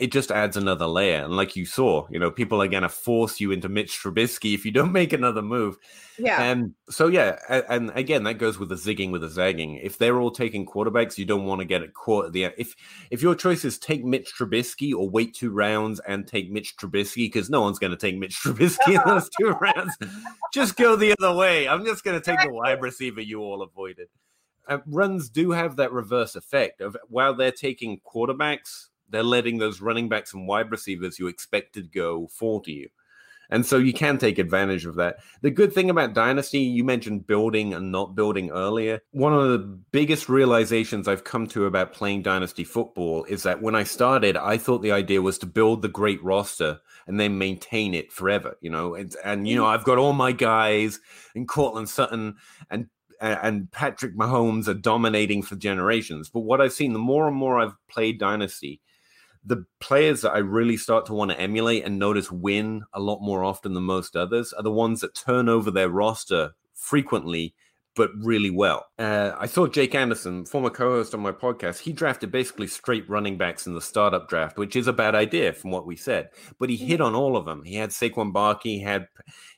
[0.00, 1.22] it just adds another layer.
[1.22, 4.52] And like you saw, you know, people are going to force you into Mitch Trubisky
[4.52, 5.76] if you don't make another move.
[6.18, 6.42] yeah.
[6.42, 9.76] And so yeah, and again, that goes with the zigging with the zagging.
[9.76, 12.54] If they're all taking quarterbacks, you don't want to get it caught at the end.
[12.58, 12.74] If
[13.12, 17.26] if your choice is take Mitch Trubisky or wait two rounds and take Mitch Trubisky,
[17.26, 19.96] because no one's going to take Mitch Trubisky in those two rounds,
[20.52, 21.68] just go the other way.
[21.68, 24.08] I'm just going to take the wide receiver you all avoided.
[24.68, 29.80] Uh, runs do have that reverse effect of while they're taking quarterbacks, they're letting those
[29.80, 32.88] running backs and wide receivers you expected go fall to you.
[33.50, 35.18] And so you can take advantage of that.
[35.42, 39.00] The good thing about Dynasty, you mentioned building and not building earlier.
[39.12, 43.74] One of the biggest realizations I've come to about playing Dynasty football is that when
[43.74, 47.94] I started, I thought the idea was to build the great roster and then maintain
[47.94, 48.94] it forever, you know.
[48.94, 51.00] And, and you know, I've got all my guys
[51.34, 52.36] and Courtland Sutton
[52.70, 52.88] and
[53.24, 56.28] and Patrick Mahomes are dominating for generations.
[56.28, 58.80] But what I've seen, the more and more I've played Dynasty,
[59.44, 63.20] the players that I really start to want to emulate and notice win a lot
[63.20, 67.54] more often than most others are the ones that turn over their roster frequently,
[67.94, 68.86] but really well.
[68.98, 73.08] Uh, I saw Jake Anderson, former co host on my podcast, he drafted basically straight
[73.08, 76.30] running backs in the startup draft, which is a bad idea from what we said,
[76.58, 77.62] but he hit on all of them.
[77.62, 79.08] He had Saquon Barkley, he had,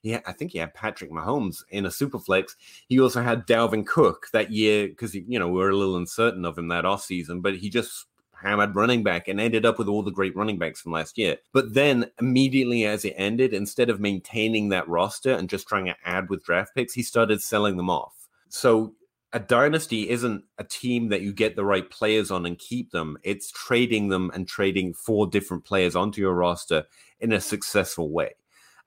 [0.02, 2.56] he had, I think he had Patrick Mahomes in a super flex.
[2.88, 6.44] He also had Dalvin Cook that year because, you know, we were a little uncertain
[6.44, 8.06] of him that offseason, but he just
[8.42, 11.36] hammered running back and ended up with all the great running backs from last year.
[11.52, 15.96] But then immediately as it ended, instead of maintaining that roster and just trying to
[16.04, 18.15] add with draft picks, he started selling them off.
[18.48, 18.94] So
[19.32, 23.18] a dynasty isn't a team that you get the right players on and keep them.
[23.22, 26.84] It's trading them and trading four different players onto your roster
[27.20, 28.34] in a successful way.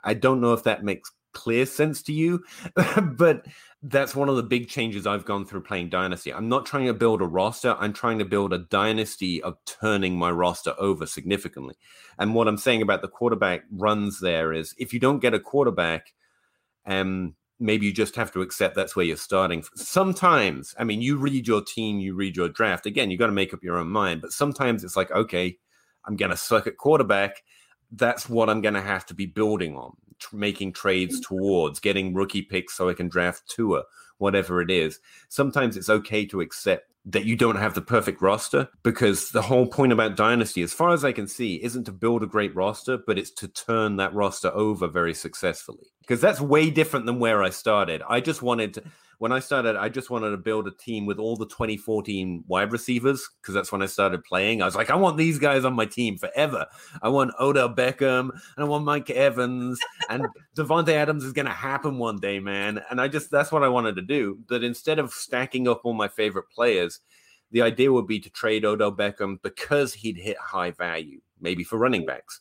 [0.04, 2.44] I don't know if that makes clear sense to you,
[3.12, 3.46] but
[3.84, 6.34] that's one of the big changes I've gone through playing Dynasty.
[6.34, 10.18] I'm not trying to build a roster, I'm trying to build a dynasty of turning
[10.18, 11.76] my roster over significantly.
[12.18, 15.40] And what I'm saying about the quarterback runs there is if you don't get a
[15.40, 16.14] quarterback,
[16.86, 19.64] um, maybe you just have to accept that's where you're starting.
[19.76, 22.86] Sometimes, I mean, you read your team, you read your draft.
[22.86, 25.58] Again, you got to make up your own mind, but sometimes it's like, okay,
[26.06, 27.44] I'm going to suck at quarterback.
[27.92, 31.36] That's what I'm going to have to be building on, tr- making trades mm-hmm.
[31.36, 33.84] towards, getting rookie picks so I can draft Tua,
[34.20, 35.00] whatever it is.
[35.28, 39.66] Sometimes it's okay to accept that you don't have the perfect roster because the whole
[39.66, 42.98] point about Dynasty, as far as I can see, isn't to build a great roster,
[42.98, 45.88] but it's to turn that roster over very successfully.
[46.02, 48.04] Because that's way different than where I started.
[48.08, 48.84] I just wanted to,
[49.20, 52.72] when I started, I just wanted to build a team with all the 2014 wide
[52.72, 54.62] receivers because that's when I started playing.
[54.62, 56.66] I was like, I want these guys on my team forever.
[57.02, 59.78] I want Odell Beckham and I want Mike Evans
[60.10, 60.26] and
[60.58, 62.82] Davante Adams is going to happen one day, man.
[62.90, 64.40] And I just, that's what I wanted to do.
[64.48, 67.02] But instead of stacking up all my favorite players,
[67.52, 71.78] the idea would be to trade Odell Beckham because he'd hit high value, maybe for
[71.78, 72.40] running backs.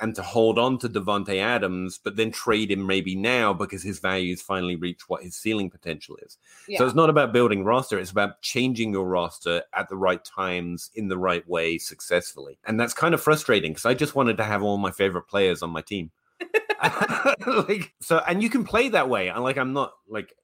[0.00, 3.98] And to hold on to Davante Adams, but then trade him maybe now because his
[3.98, 6.38] values finally reached what his ceiling potential is.
[6.66, 6.78] Yeah.
[6.78, 10.90] So it's not about building roster; it's about changing your roster at the right times
[10.94, 14.44] in the right way successfully, and that's kind of frustrating because I just wanted to
[14.44, 16.10] have all my favorite players on my team.
[17.46, 19.28] like so, and you can play that way.
[19.28, 20.34] And like, I'm not like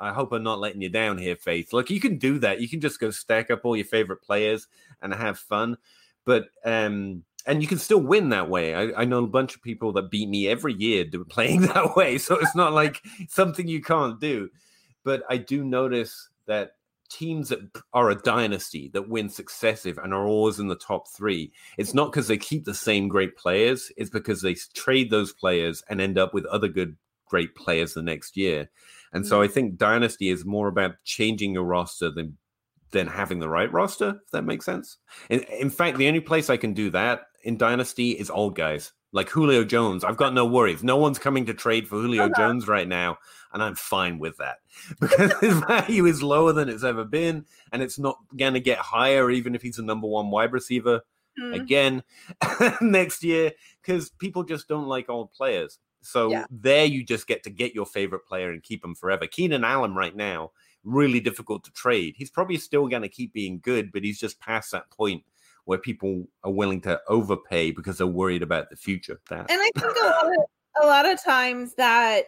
[0.00, 1.72] I hope I'm not letting you down here, Faith.
[1.72, 2.60] Look, you can do that.
[2.60, 4.66] You can just go stack up all your favorite players
[5.02, 5.76] and have fun.
[6.24, 8.74] But um and you can still win that way.
[8.74, 12.18] I, I know a bunch of people that beat me every year playing that way.
[12.18, 14.50] So it's not like something you can't do.
[15.04, 16.72] But I do notice that
[17.10, 17.58] teams that
[17.92, 22.12] are a dynasty that win successive and are always in the top three, it's not
[22.12, 23.90] because they keep the same great players.
[23.96, 28.02] It's because they trade those players and end up with other good, great players the
[28.02, 28.70] next year.
[29.12, 29.44] And so mm.
[29.44, 32.36] I think dynasty is more about changing your roster than
[32.92, 34.20] than having the right roster.
[34.24, 34.96] If that makes sense.
[35.28, 38.92] In, in fact, the only place I can do that in dynasty is old guys
[39.12, 40.04] like Julio Jones.
[40.04, 40.84] I've got no worries.
[40.84, 42.34] No one's coming to trade for Julio Uh-huh.
[42.36, 43.18] Jones right now,
[43.52, 44.58] and I'm fine with that
[45.00, 48.78] because his value is lower than it's ever been, and it's not going to get
[48.78, 51.00] higher even if he's a number one wide receiver
[51.38, 51.54] Hmm.
[51.54, 52.02] again
[52.80, 55.78] next year because people just don't like old players.
[56.02, 56.44] So Yeah.
[56.50, 59.26] there you just get to get your favorite player and keep him forever.
[59.28, 60.50] Keenan Allen right now,
[60.82, 62.14] really difficult to trade.
[62.16, 65.22] He's probably still going to keep being good, but he's just past that point
[65.64, 69.20] where people are willing to overpay because they're worried about the future.
[69.28, 72.26] That And I think a lot of, a lot of times that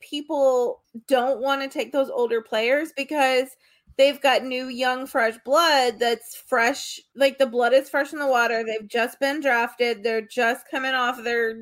[0.00, 3.48] people don't want to take those older players because
[3.96, 7.00] they've got new, young, fresh blood that's fresh.
[7.14, 8.64] Like the blood is fresh in the water.
[8.64, 10.02] They've just been drafted.
[10.02, 11.54] They're just coming off their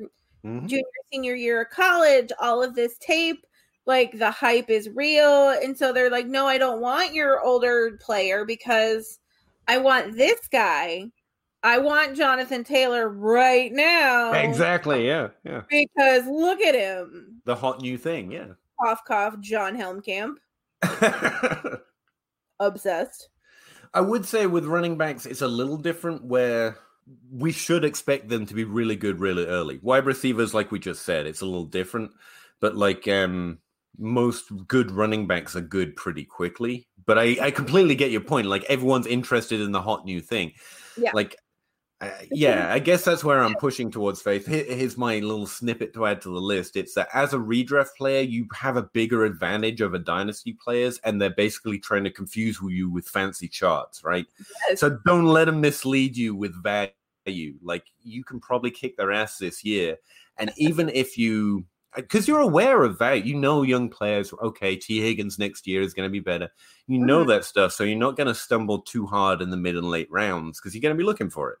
[0.43, 0.67] Mhm.
[0.67, 2.31] junior, senior year of college.
[2.39, 3.45] All of this tape,
[3.85, 5.49] like the hype is real.
[5.49, 9.19] And so they're like, no, I don't want your older player because
[9.67, 11.11] I want this guy.
[11.63, 14.33] I want Jonathan Taylor right now.
[14.33, 15.05] exactly.
[15.07, 15.61] Yeah, yeah.
[15.69, 17.41] Because look at him.
[17.45, 18.31] The hot new thing.
[18.31, 18.47] Yeah.
[18.81, 20.35] Cough, cough, John Helmkamp.
[22.59, 23.29] Obsessed.
[23.93, 26.77] I would say with running backs, it's a little different where
[27.31, 29.79] we should expect them to be really good really early.
[29.81, 32.11] Wide receivers, like we just said, it's a little different.
[32.59, 33.59] But like um
[33.97, 36.87] most good running backs are good pretty quickly.
[37.05, 38.47] But I, I completely get your point.
[38.47, 40.53] Like everyone's interested in the hot new thing.
[40.97, 41.11] Yeah.
[41.13, 41.35] Like
[42.01, 44.47] uh, yeah, I guess that's where I'm pushing towards faith.
[44.47, 46.75] Here- Here's my little snippet to add to the list.
[46.75, 51.21] It's that as a redraft player, you have a bigger advantage over dynasty players, and
[51.21, 54.25] they're basically trying to confuse you with fancy charts, right?
[54.67, 54.79] Yes.
[54.79, 57.53] So don't let them mislead you with value.
[57.61, 59.97] Like you can probably kick their ass this year,
[60.37, 61.65] and even if you,
[61.95, 63.25] because you're aware of that.
[63.25, 64.33] you know young players.
[64.41, 66.49] Okay, Tee Higgins next year is going to be better.
[66.87, 67.27] You know Mhm.
[67.27, 70.09] that stuff, so you're not going to stumble too hard in the mid and late
[70.11, 71.59] rounds because you're going to be looking for it.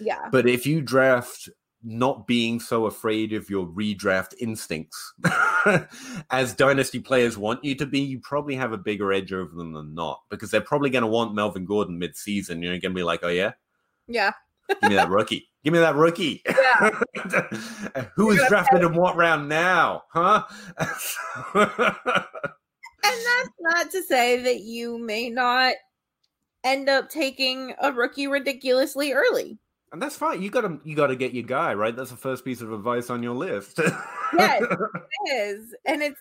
[0.00, 0.28] Yeah.
[0.30, 1.48] But if you draft
[1.84, 5.12] not being so afraid of your redraft instincts
[6.30, 9.72] as dynasty players want you to be, you probably have a bigger edge over them
[9.72, 12.62] than not because they're probably going to want Melvin Gordon mid-season.
[12.62, 13.52] You're going to be like, oh yeah,
[14.06, 14.32] Yeah.
[14.68, 16.42] give me that rookie, give me that rookie.
[16.46, 17.00] Yeah.
[18.16, 20.44] Who is drafted in what round now, huh?
[23.04, 25.74] And that's not to say that you may not
[26.64, 29.58] end up taking a rookie ridiculously early.
[29.92, 30.40] and that's fine.
[30.40, 31.94] You got to you got to get your guy right.
[31.96, 33.80] That's the first piece of advice on your list.
[34.38, 34.62] Yes.
[35.24, 35.74] It is.
[35.84, 36.20] And it's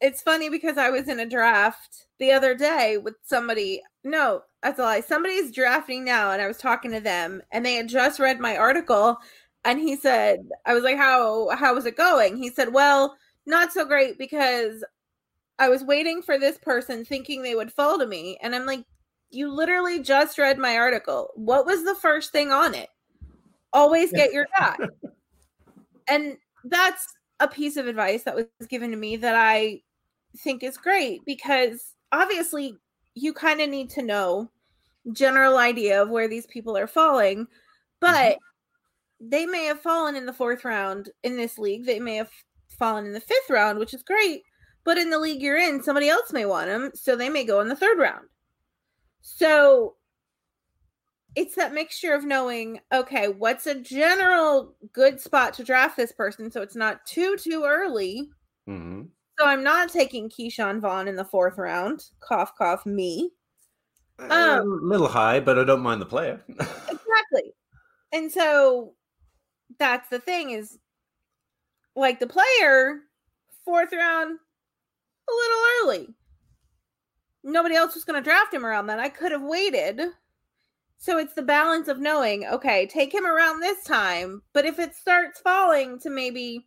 [0.00, 3.82] it's funny because I was in a draft the other day with somebody.
[4.04, 5.00] No, that's a lie.
[5.00, 8.56] Somebody's drafting now, and I was talking to them, and they had just read my
[8.56, 9.18] article,
[9.64, 13.72] and he said, "I was like, how how was it going?" He said, "Well, not
[13.72, 14.84] so great because
[15.58, 18.84] I was waiting for this person, thinking they would fall to me, and I'm like,
[19.30, 21.30] you literally just read my article.
[21.34, 22.88] What was the first thing on it?
[23.72, 24.76] Always get your guy."
[26.08, 29.82] and that's a piece of advice that was given to me that I
[30.38, 32.76] think is great because obviously
[33.20, 34.50] you kind of need to know
[35.12, 37.46] general idea of where these people are falling
[38.00, 38.36] but
[39.20, 42.30] they may have fallen in the fourth round in this league they may have
[42.68, 44.42] fallen in the fifth round which is great
[44.88, 47.60] but in the league you're in somebody else may want them so they may go
[47.60, 48.24] in the third round.
[49.20, 49.96] So
[51.36, 56.50] it's that mixture of knowing okay what's a general good spot to draft this person
[56.50, 58.30] so it's not too too early
[58.66, 59.02] hmm
[59.38, 62.04] so i'm not taking Ke'Shawn Vaughn in the fourth round.
[62.20, 63.30] Cough cough me.
[64.20, 66.42] Eh, um, a little high, but I don't mind the player.
[66.48, 67.52] exactly.
[68.12, 68.94] And so
[69.78, 70.78] that's the thing is
[71.94, 73.00] like the player
[73.64, 74.38] fourth round
[75.28, 76.08] a little early.
[77.44, 80.00] Nobody else was going to draft him around that i could have waited.
[81.00, 84.96] So it's the balance of knowing, okay, take him around this time, but if it
[84.96, 86.66] starts falling to maybe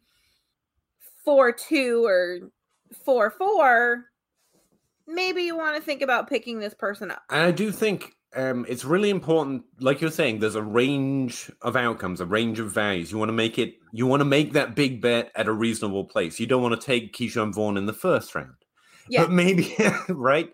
[1.26, 2.40] 4 2 or
[3.06, 4.06] 4 4,
[5.08, 7.22] maybe you want to think about picking this person up.
[7.30, 11.76] And I do think um, it's really important, like you're saying, there's a range of
[11.76, 13.12] outcomes, a range of values.
[13.12, 16.06] You want to make it, you want to make that big bet at a reasonable
[16.06, 16.40] place.
[16.40, 18.54] You don't want to take Ke'Shawn Vaughn in the first round.
[19.10, 19.24] Yeah.
[19.24, 19.76] But maybe,
[20.10, 20.50] right?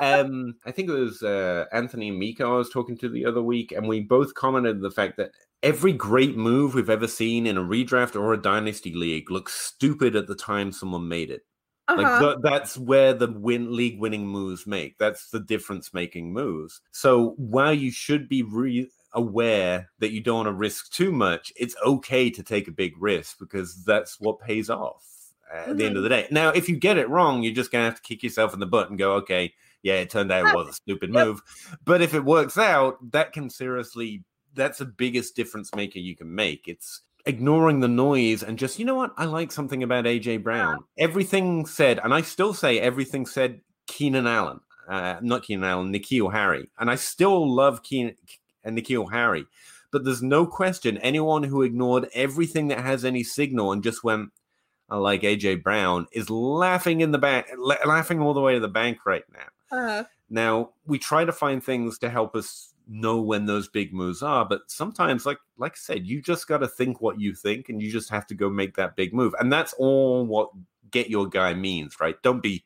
[0.00, 3.42] um, I think it was uh, Anthony and Miko I was talking to the other
[3.42, 5.30] week, and we both commented the fact that
[5.62, 10.16] every great move we've ever seen in a redraft or a dynasty league looks stupid
[10.16, 11.42] at the time someone made it.
[11.88, 12.00] Uh-huh.
[12.00, 14.98] Like th- that's where the win league winning moves make.
[14.98, 16.80] That's the difference making moves.
[16.92, 21.52] So while you should be re- aware that you don't want to risk too much,
[21.56, 25.04] it's okay to take a big risk because that's what pays off
[25.52, 25.76] at mm-hmm.
[25.76, 26.10] the end of mm-hmm.
[26.10, 26.28] the day.
[26.30, 28.66] Now, if you get it wrong, you're just gonna have to kick yourself in the
[28.66, 29.52] butt and go, okay,
[29.82, 31.26] yeah, it turned out it was a stupid yep.
[31.26, 31.42] move.
[31.84, 34.24] But if it works out, that can seriously
[34.54, 36.68] that's the biggest difference maker you can make.
[36.68, 39.12] It's ignoring the noise and just, you know what?
[39.16, 40.84] I like something about AJ Brown.
[40.98, 46.32] Everything said, and I still say everything said Keenan Allen, uh, not Keenan Allen, N'Keal
[46.32, 46.68] Harry.
[46.78, 48.16] And I still love Keenan
[48.64, 49.46] and N'Keal Harry.
[49.90, 54.30] But there's no question anyone who ignored everything that has any signal and just went,
[54.88, 57.46] I like AJ Brown, is laughing in the bank,
[57.84, 59.76] laughing all the way to the bank right now.
[59.78, 60.04] Uh-huh.
[60.28, 64.44] Now, we try to find things to help us know when those big moves are
[64.44, 67.80] but sometimes like like i said you just got to think what you think and
[67.80, 70.50] you just have to go make that big move and that's all what
[70.92, 72.22] get your guy means right?
[72.22, 72.64] Don't be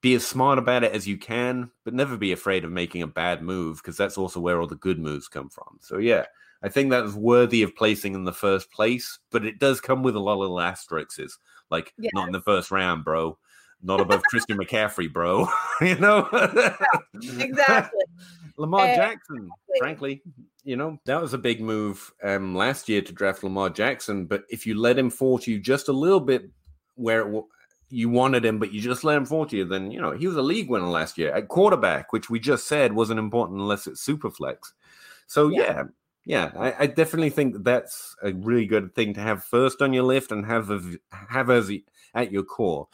[0.00, 3.06] be as smart about it as you can but never be afraid of making a
[3.06, 5.78] bad move because that's also where all the good moves come from.
[5.80, 6.26] So yeah
[6.64, 10.16] i think that's worthy of placing in the first place but it does come with
[10.16, 11.38] a lot of little asterisks
[11.70, 12.10] like yes.
[12.14, 13.36] not in the first round bro
[13.82, 15.48] not above Christian McCaffrey, bro.
[15.80, 16.28] you know?
[17.38, 18.04] exactly.
[18.56, 20.22] Lamar uh, Jackson, frankly,
[20.64, 24.26] you know, that was a big move um, last year to draft Lamar Jackson.
[24.26, 26.48] But if you let him fall to you just a little bit
[26.94, 27.46] where w-
[27.88, 30.26] you wanted him, but you just let him fall to you, then, you know, he
[30.26, 33.86] was a league winner last year at quarterback, which we just said wasn't important unless
[33.86, 34.72] it's super flex.
[35.26, 35.60] So, yeah.
[35.60, 35.82] yeah.
[36.24, 39.92] Yeah, I, I, definitely think that that's a really good thing to have first on
[39.92, 40.80] your list and have a,
[41.10, 41.68] have as
[42.14, 42.86] at your core.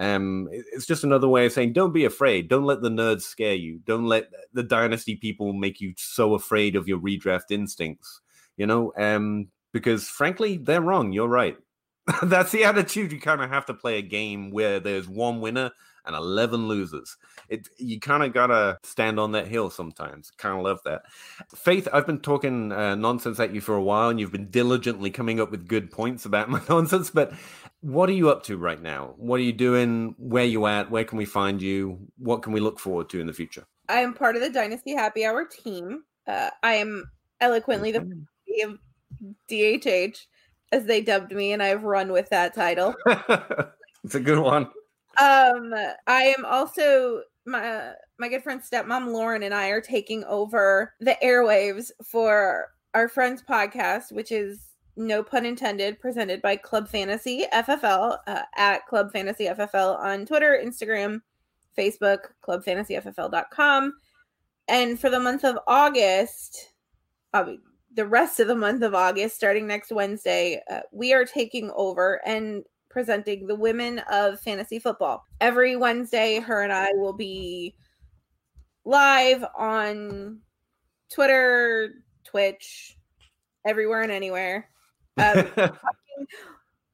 [0.00, 2.48] Um, it's just another way of saying don't be afraid.
[2.48, 3.80] Don't let the nerds scare you.
[3.84, 8.22] Don't let the dynasty people make you so afraid of your redraft instincts.
[8.56, 11.12] You know, um, because frankly, they're wrong.
[11.12, 11.56] You're right.
[12.22, 15.70] That's the attitude you kind of have to play a game where there's one winner
[16.06, 17.16] and 11 losers.
[17.48, 20.30] It you kind of got to stand on that hill sometimes.
[20.36, 21.02] Kind of love that.
[21.54, 25.10] Faith, I've been talking uh, nonsense at you for a while and you've been diligently
[25.10, 27.32] coming up with good points about my nonsense, but
[27.80, 29.14] what are you up to right now?
[29.16, 30.14] What are you doing?
[30.18, 30.90] Where you at?
[30.90, 31.98] Where can we find you?
[32.18, 33.66] What can we look forward to in the future?
[33.88, 36.04] I am part of the Dynasty Happy Hour team.
[36.26, 38.24] Uh, I am eloquently the
[39.50, 40.26] DHH,
[40.72, 42.94] as they dubbed me, and I've run with that title.
[44.04, 44.68] it's a good one.
[45.18, 45.74] Um,
[46.06, 51.16] I am also my my good friend stepmom Lauren and I are taking over the
[51.22, 58.18] airwaves for our friends podcast, which is no pun intended, presented by Club Fantasy FFL
[58.26, 61.20] uh, at Club Fantasy FFL on Twitter, Instagram,
[61.76, 63.94] Facebook, club fantasy clubfantasyffl.com.
[64.68, 66.72] And for the month of August,
[67.32, 72.20] the rest of the month of August, starting next Wednesday, uh, we are taking over
[72.26, 75.24] and presenting the women of fantasy football.
[75.40, 77.74] Every Wednesday, her and I will be
[78.84, 80.40] live on
[81.10, 82.98] Twitter, Twitch,
[83.64, 84.68] everywhere and anywhere
[85.20, 85.50] um,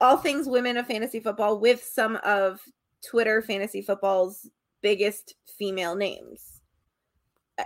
[0.00, 2.60] all things women of fantasy football with some of
[3.04, 4.48] Twitter fantasy football's
[4.82, 6.60] biggest female names.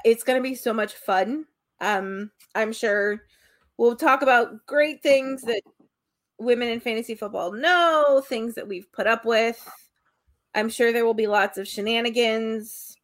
[0.04, 1.46] It's going to be so much fun.
[1.80, 3.22] Um, I'm sure
[3.78, 5.62] we'll talk about great things that
[6.40, 9.62] women in fantasy football know, things that we've put up with.
[10.54, 12.96] I'm sure there will be lots of shenanigans,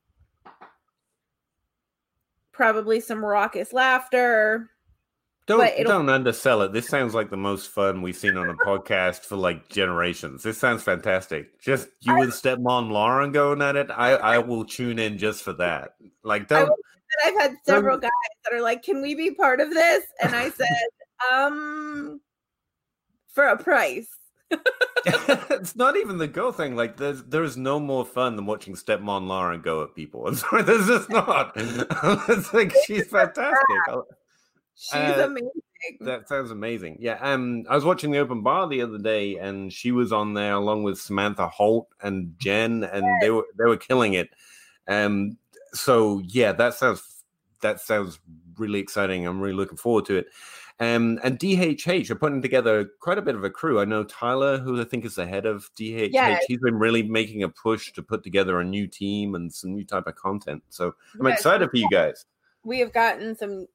[2.52, 4.70] probably some raucous laughter.
[5.46, 6.72] Don't don't undersell it.
[6.72, 10.42] This sounds like the most fun we've seen on a podcast for like generations.
[10.42, 11.60] This sounds fantastic.
[11.60, 13.88] Just you I, and stepmom Lauren going at it.
[13.92, 15.94] I I will tune in just for that.
[16.24, 16.72] Like don't.
[17.24, 18.10] I've had several guys
[18.44, 20.88] that are like, "Can we be part of this?" And I said,
[21.32, 22.20] "Um,
[23.36, 24.08] for a price."
[24.50, 26.74] it's not even the go thing.
[26.74, 30.26] Like there's there's no more fun than watching stepmom Lauren go at people.
[30.26, 31.52] I'm sorry, there's just not.
[31.56, 33.60] it's like she's fantastic.
[34.74, 35.50] She's uh, amazing.
[36.00, 36.98] That sounds amazing.
[37.00, 37.18] Yeah.
[37.20, 40.54] Um, I was watching the open bar the other day, and she was on there
[40.54, 43.18] along with Samantha Holt and Jen, and yes.
[43.20, 44.30] they were they were killing it.
[44.88, 45.38] Um,
[45.72, 47.02] so yeah, that sounds
[47.62, 48.18] that sounds
[48.58, 49.26] really exciting.
[49.26, 50.26] I'm really looking forward to it.
[50.78, 53.80] Um, and DHH are putting together quite a bit of a crew.
[53.80, 56.44] I know Tyler, who I think is the head of DHH, Yes.
[56.46, 59.84] he's been really making a push to put together a new team and some new
[59.84, 60.62] type of content.
[60.68, 62.24] So I'm excited for you guys.
[62.62, 63.66] we have gotten some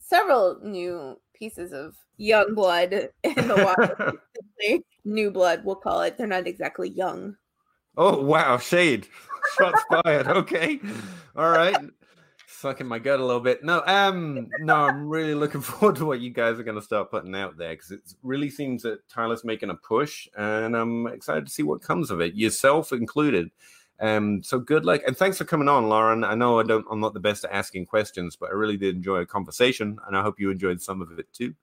[0.00, 2.92] several new pieces of young blood
[3.22, 4.12] in the water.
[5.04, 6.16] new blood, we'll call it.
[6.16, 7.36] They're not exactly young.
[7.96, 9.06] Oh wow, shade.
[9.58, 10.28] Shots fired.
[10.28, 10.80] Okay.
[11.36, 11.76] All right.
[12.60, 13.62] Sucking my gut a little bit.
[13.62, 17.36] No, um, no, I'm really looking forward to what you guys are gonna start putting
[17.36, 21.52] out there because it really seems that Tyler's making a push, and I'm excited to
[21.52, 23.52] see what comes of it, yourself included.
[24.00, 26.24] Um, so good luck and thanks for coming on, Lauren.
[26.24, 28.96] I know I don't I'm not the best at asking questions, but I really did
[28.96, 31.54] enjoy a conversation, and I hope you enjoyed some of it too.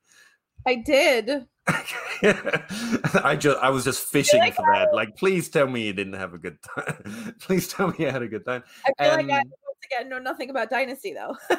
[0.66, 1.46] I did.
[1.68, 4.94] I just I was just fishing like for that.
[4.94, 7.36] Like, please tell me you didn't have a good time.
[7.42, 8.64] please tell me you had a good time.
[8.86, 9.52] I feel like I Um,
[9.86, 11.36] again know nothing about Dynasty though.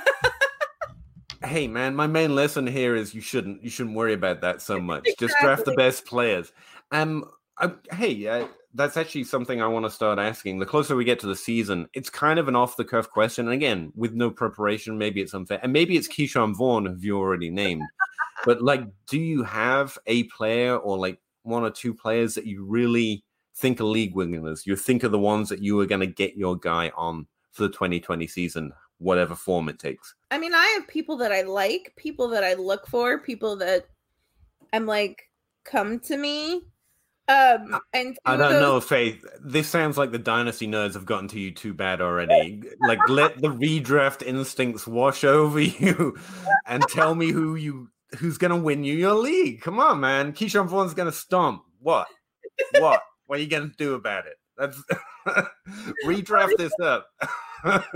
[1.45, 4.81] Hey man, my main lesson here is you shouldn't you shouldn't worry about that so
[4.93, 5.07] much.
[5.19, 6.53] Just draft the best players.
[6.93, 7.25] Um,
[7.59, 10.59] I, hey, uh, that's actually something I want to start asking.
[10.59, 13.47] The closer we get to the season, it's kind of an off the cuff question,
[13.47, 17.19] and again, with no preparation, maybe it's unfair, and maybe it's Ke'Shawn Vaughn, who you
[17.19, 17.83] already named.
[18.45, 22.65] but like, do you have a player or like one or two players that you
[22.65, 23.25] really
[23.57, 24.67] think are league winners?
[24.67, 27.63] You think of the ones that you are going to get your guy on for
[27.63, 30.15] the 2020 season, whatever form it takes.
[30.31, 33.87] I mean, I have people that I like, people that I look for, people that
[34.73, 35.23] I'm like,
[35.65, 36.63] come to me.
[37.29, 39.25] Um, and I don't those- know, Faith.
[39.41, 42.63] This sounds like the dynasty nerds have gotten to you too bad already.
[42.87, 46.17] like, let the redraft instincts wash over you,
[46.67, 49.61] and tell me who you who's gonna win you your league.
[49.61, 50.33] Come on, man.
[50.35, 51.63] Ke'Shawn Vaughn's gonna stomp.
[51.81, 52.07] What?
[52.79, 53.03] What?
[53.27, 54.37] what are you gonna do about it?
[54.59, 54.83] That's
[56.07, 57.09] redraft this up.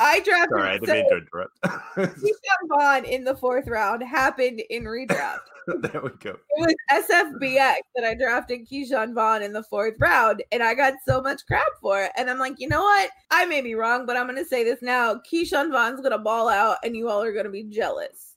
[0.00, 1.60] I drafted Sorry, I didn't so mean to interrupt.
[1.96, 5.38] Ke'Shawn Vaughn in the fourth round happened in redraft.
[5.66, 6.36] there we go.
[6.56, 10.94] it was SFBX that I drafted Ke'Shawn Vaughn in the fourth round, and I got
[11.06, 12.12] so much crap for it.
[12.18, 13.10] And I'm like, you know what?
[13.30, 15.20] I may be wrong, but I'm going to say this now.
[15.30, 18.36] Ke'Shawn Vaughn's going to ball out, and you all are going to be jealous.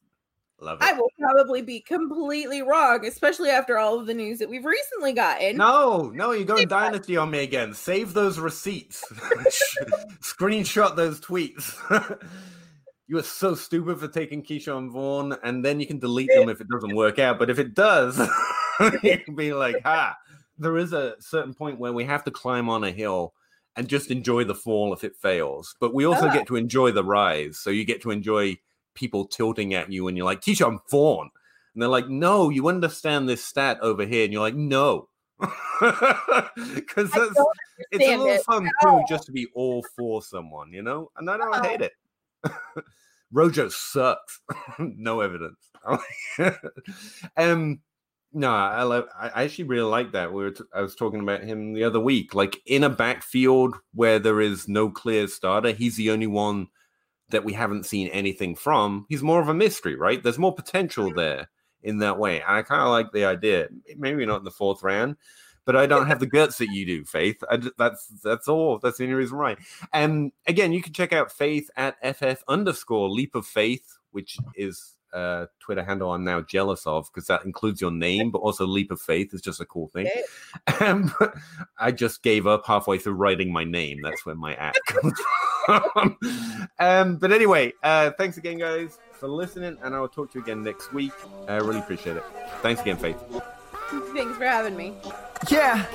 [0.61, 4.63] Love I will probably be completely wrong, especially after all of the news that we've
[4.63, 5.57] recently gotten.
[5.57, 7.73] No, no, you're going dynasty on me again.
[7.73, 9.03] Save those receipts.
[10.21, 11.75] Screenshot those tweets.
[13.07, 16.61] you are so stupid for taking Ke'Shawn Vaughn, and then you can delete them if
[16.61, 17.39] it doesn't work out.
[17.39, 18.19] But if it does,
[19.03, 20.15] you can be like, ha.
[20.59, 23.33] There is a certain point where we have to climb on a hill
[23.75, 25.75] and just enjoy the fall if it fails.
[25.79, 26.33] But we also Ah.
[26.33, 27.57] get to enjoy the rise.
[27.57, 28.57] So you get to enjoy
[28.93, 31.29] people tilting at you and you're like, Ke'Shawn Vaughn.
[31.73, 34.23] And they're like, no, you understand this stat over here.
[34.25, 35.07] And you're like, no.
[35.39, 37.47] Because I that's don't
[37.91, 41.09] it's a little it fun too, just to be all for someone, you know?
[41.17, 41.63] And I don't Oh.
[41.63, 41.93] hate it.
[43.31, 44.41] Rojo sucks.
[44.79, 45.57] no evidence.
[47.37, 47.79] um
[48.33, 49.07] no, I love.
[49.19, 50.31] I I actually really like that.
[50.31, 50.51] We were.
[50.51, 52.33] T- I was talking about him the other week.
[52.33, 56.67] Like in a backfield where there is no clear starter, he's the only one
[57.31, 59.05] that we haven't seen anything from.
[59.09, 60.21] He's more of a mystery, right?
[60.21, 61.49] There's more potential there
[61.83, 62.41] in that way.
[62.41, 63.67] And I kind of like the idea.
[63.97, 65.15] Maybe not in the fourth round,
[65.65, 67.43] but I don't have the guts that you do, Faith.
[67.49, 68.79] I ju- that's that's all.
[68.79, 69.57] That's the only reason why.
[69.93, 74.95] And again, you can check out Faith at ff underscore leap of faith, which is
[75.13, 78.91] a Twitter handle I'm now jealous of because that includes your name, but also leap
[78.91, 80.09] of faith is just a cool thing.
[80.79, 81.13] Um,
[81.79, 83.99] I just gave up halfway through writing my name.
[84.01, 85.50] That's where my act comes from.
[86.79, 90.43] um, but anyway, uh, thanks again, guys, for listening, and I will talk to you
[90.43, 91.13] again next week.
[91.47, 92.23] I really appreciate it.
[92.61, 93.17] Thanks again, Faith.
[94.13, 94.93] Thanks for having me.
[95.49, 95.85] Yeah.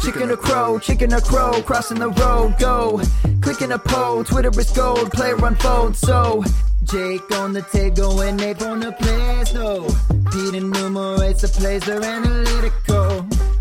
[0.00, 3.00] Chicken or crow, chicken or crow, crossing the road, go.
[3.42, 6.42] Clicking a poll, Twitter is gold, player unfold, so.
[6.84, 9.86] Jake on the table and Abe on the players, no.
[10.32, 13.28] Pete enumerates the plays, they're analytical.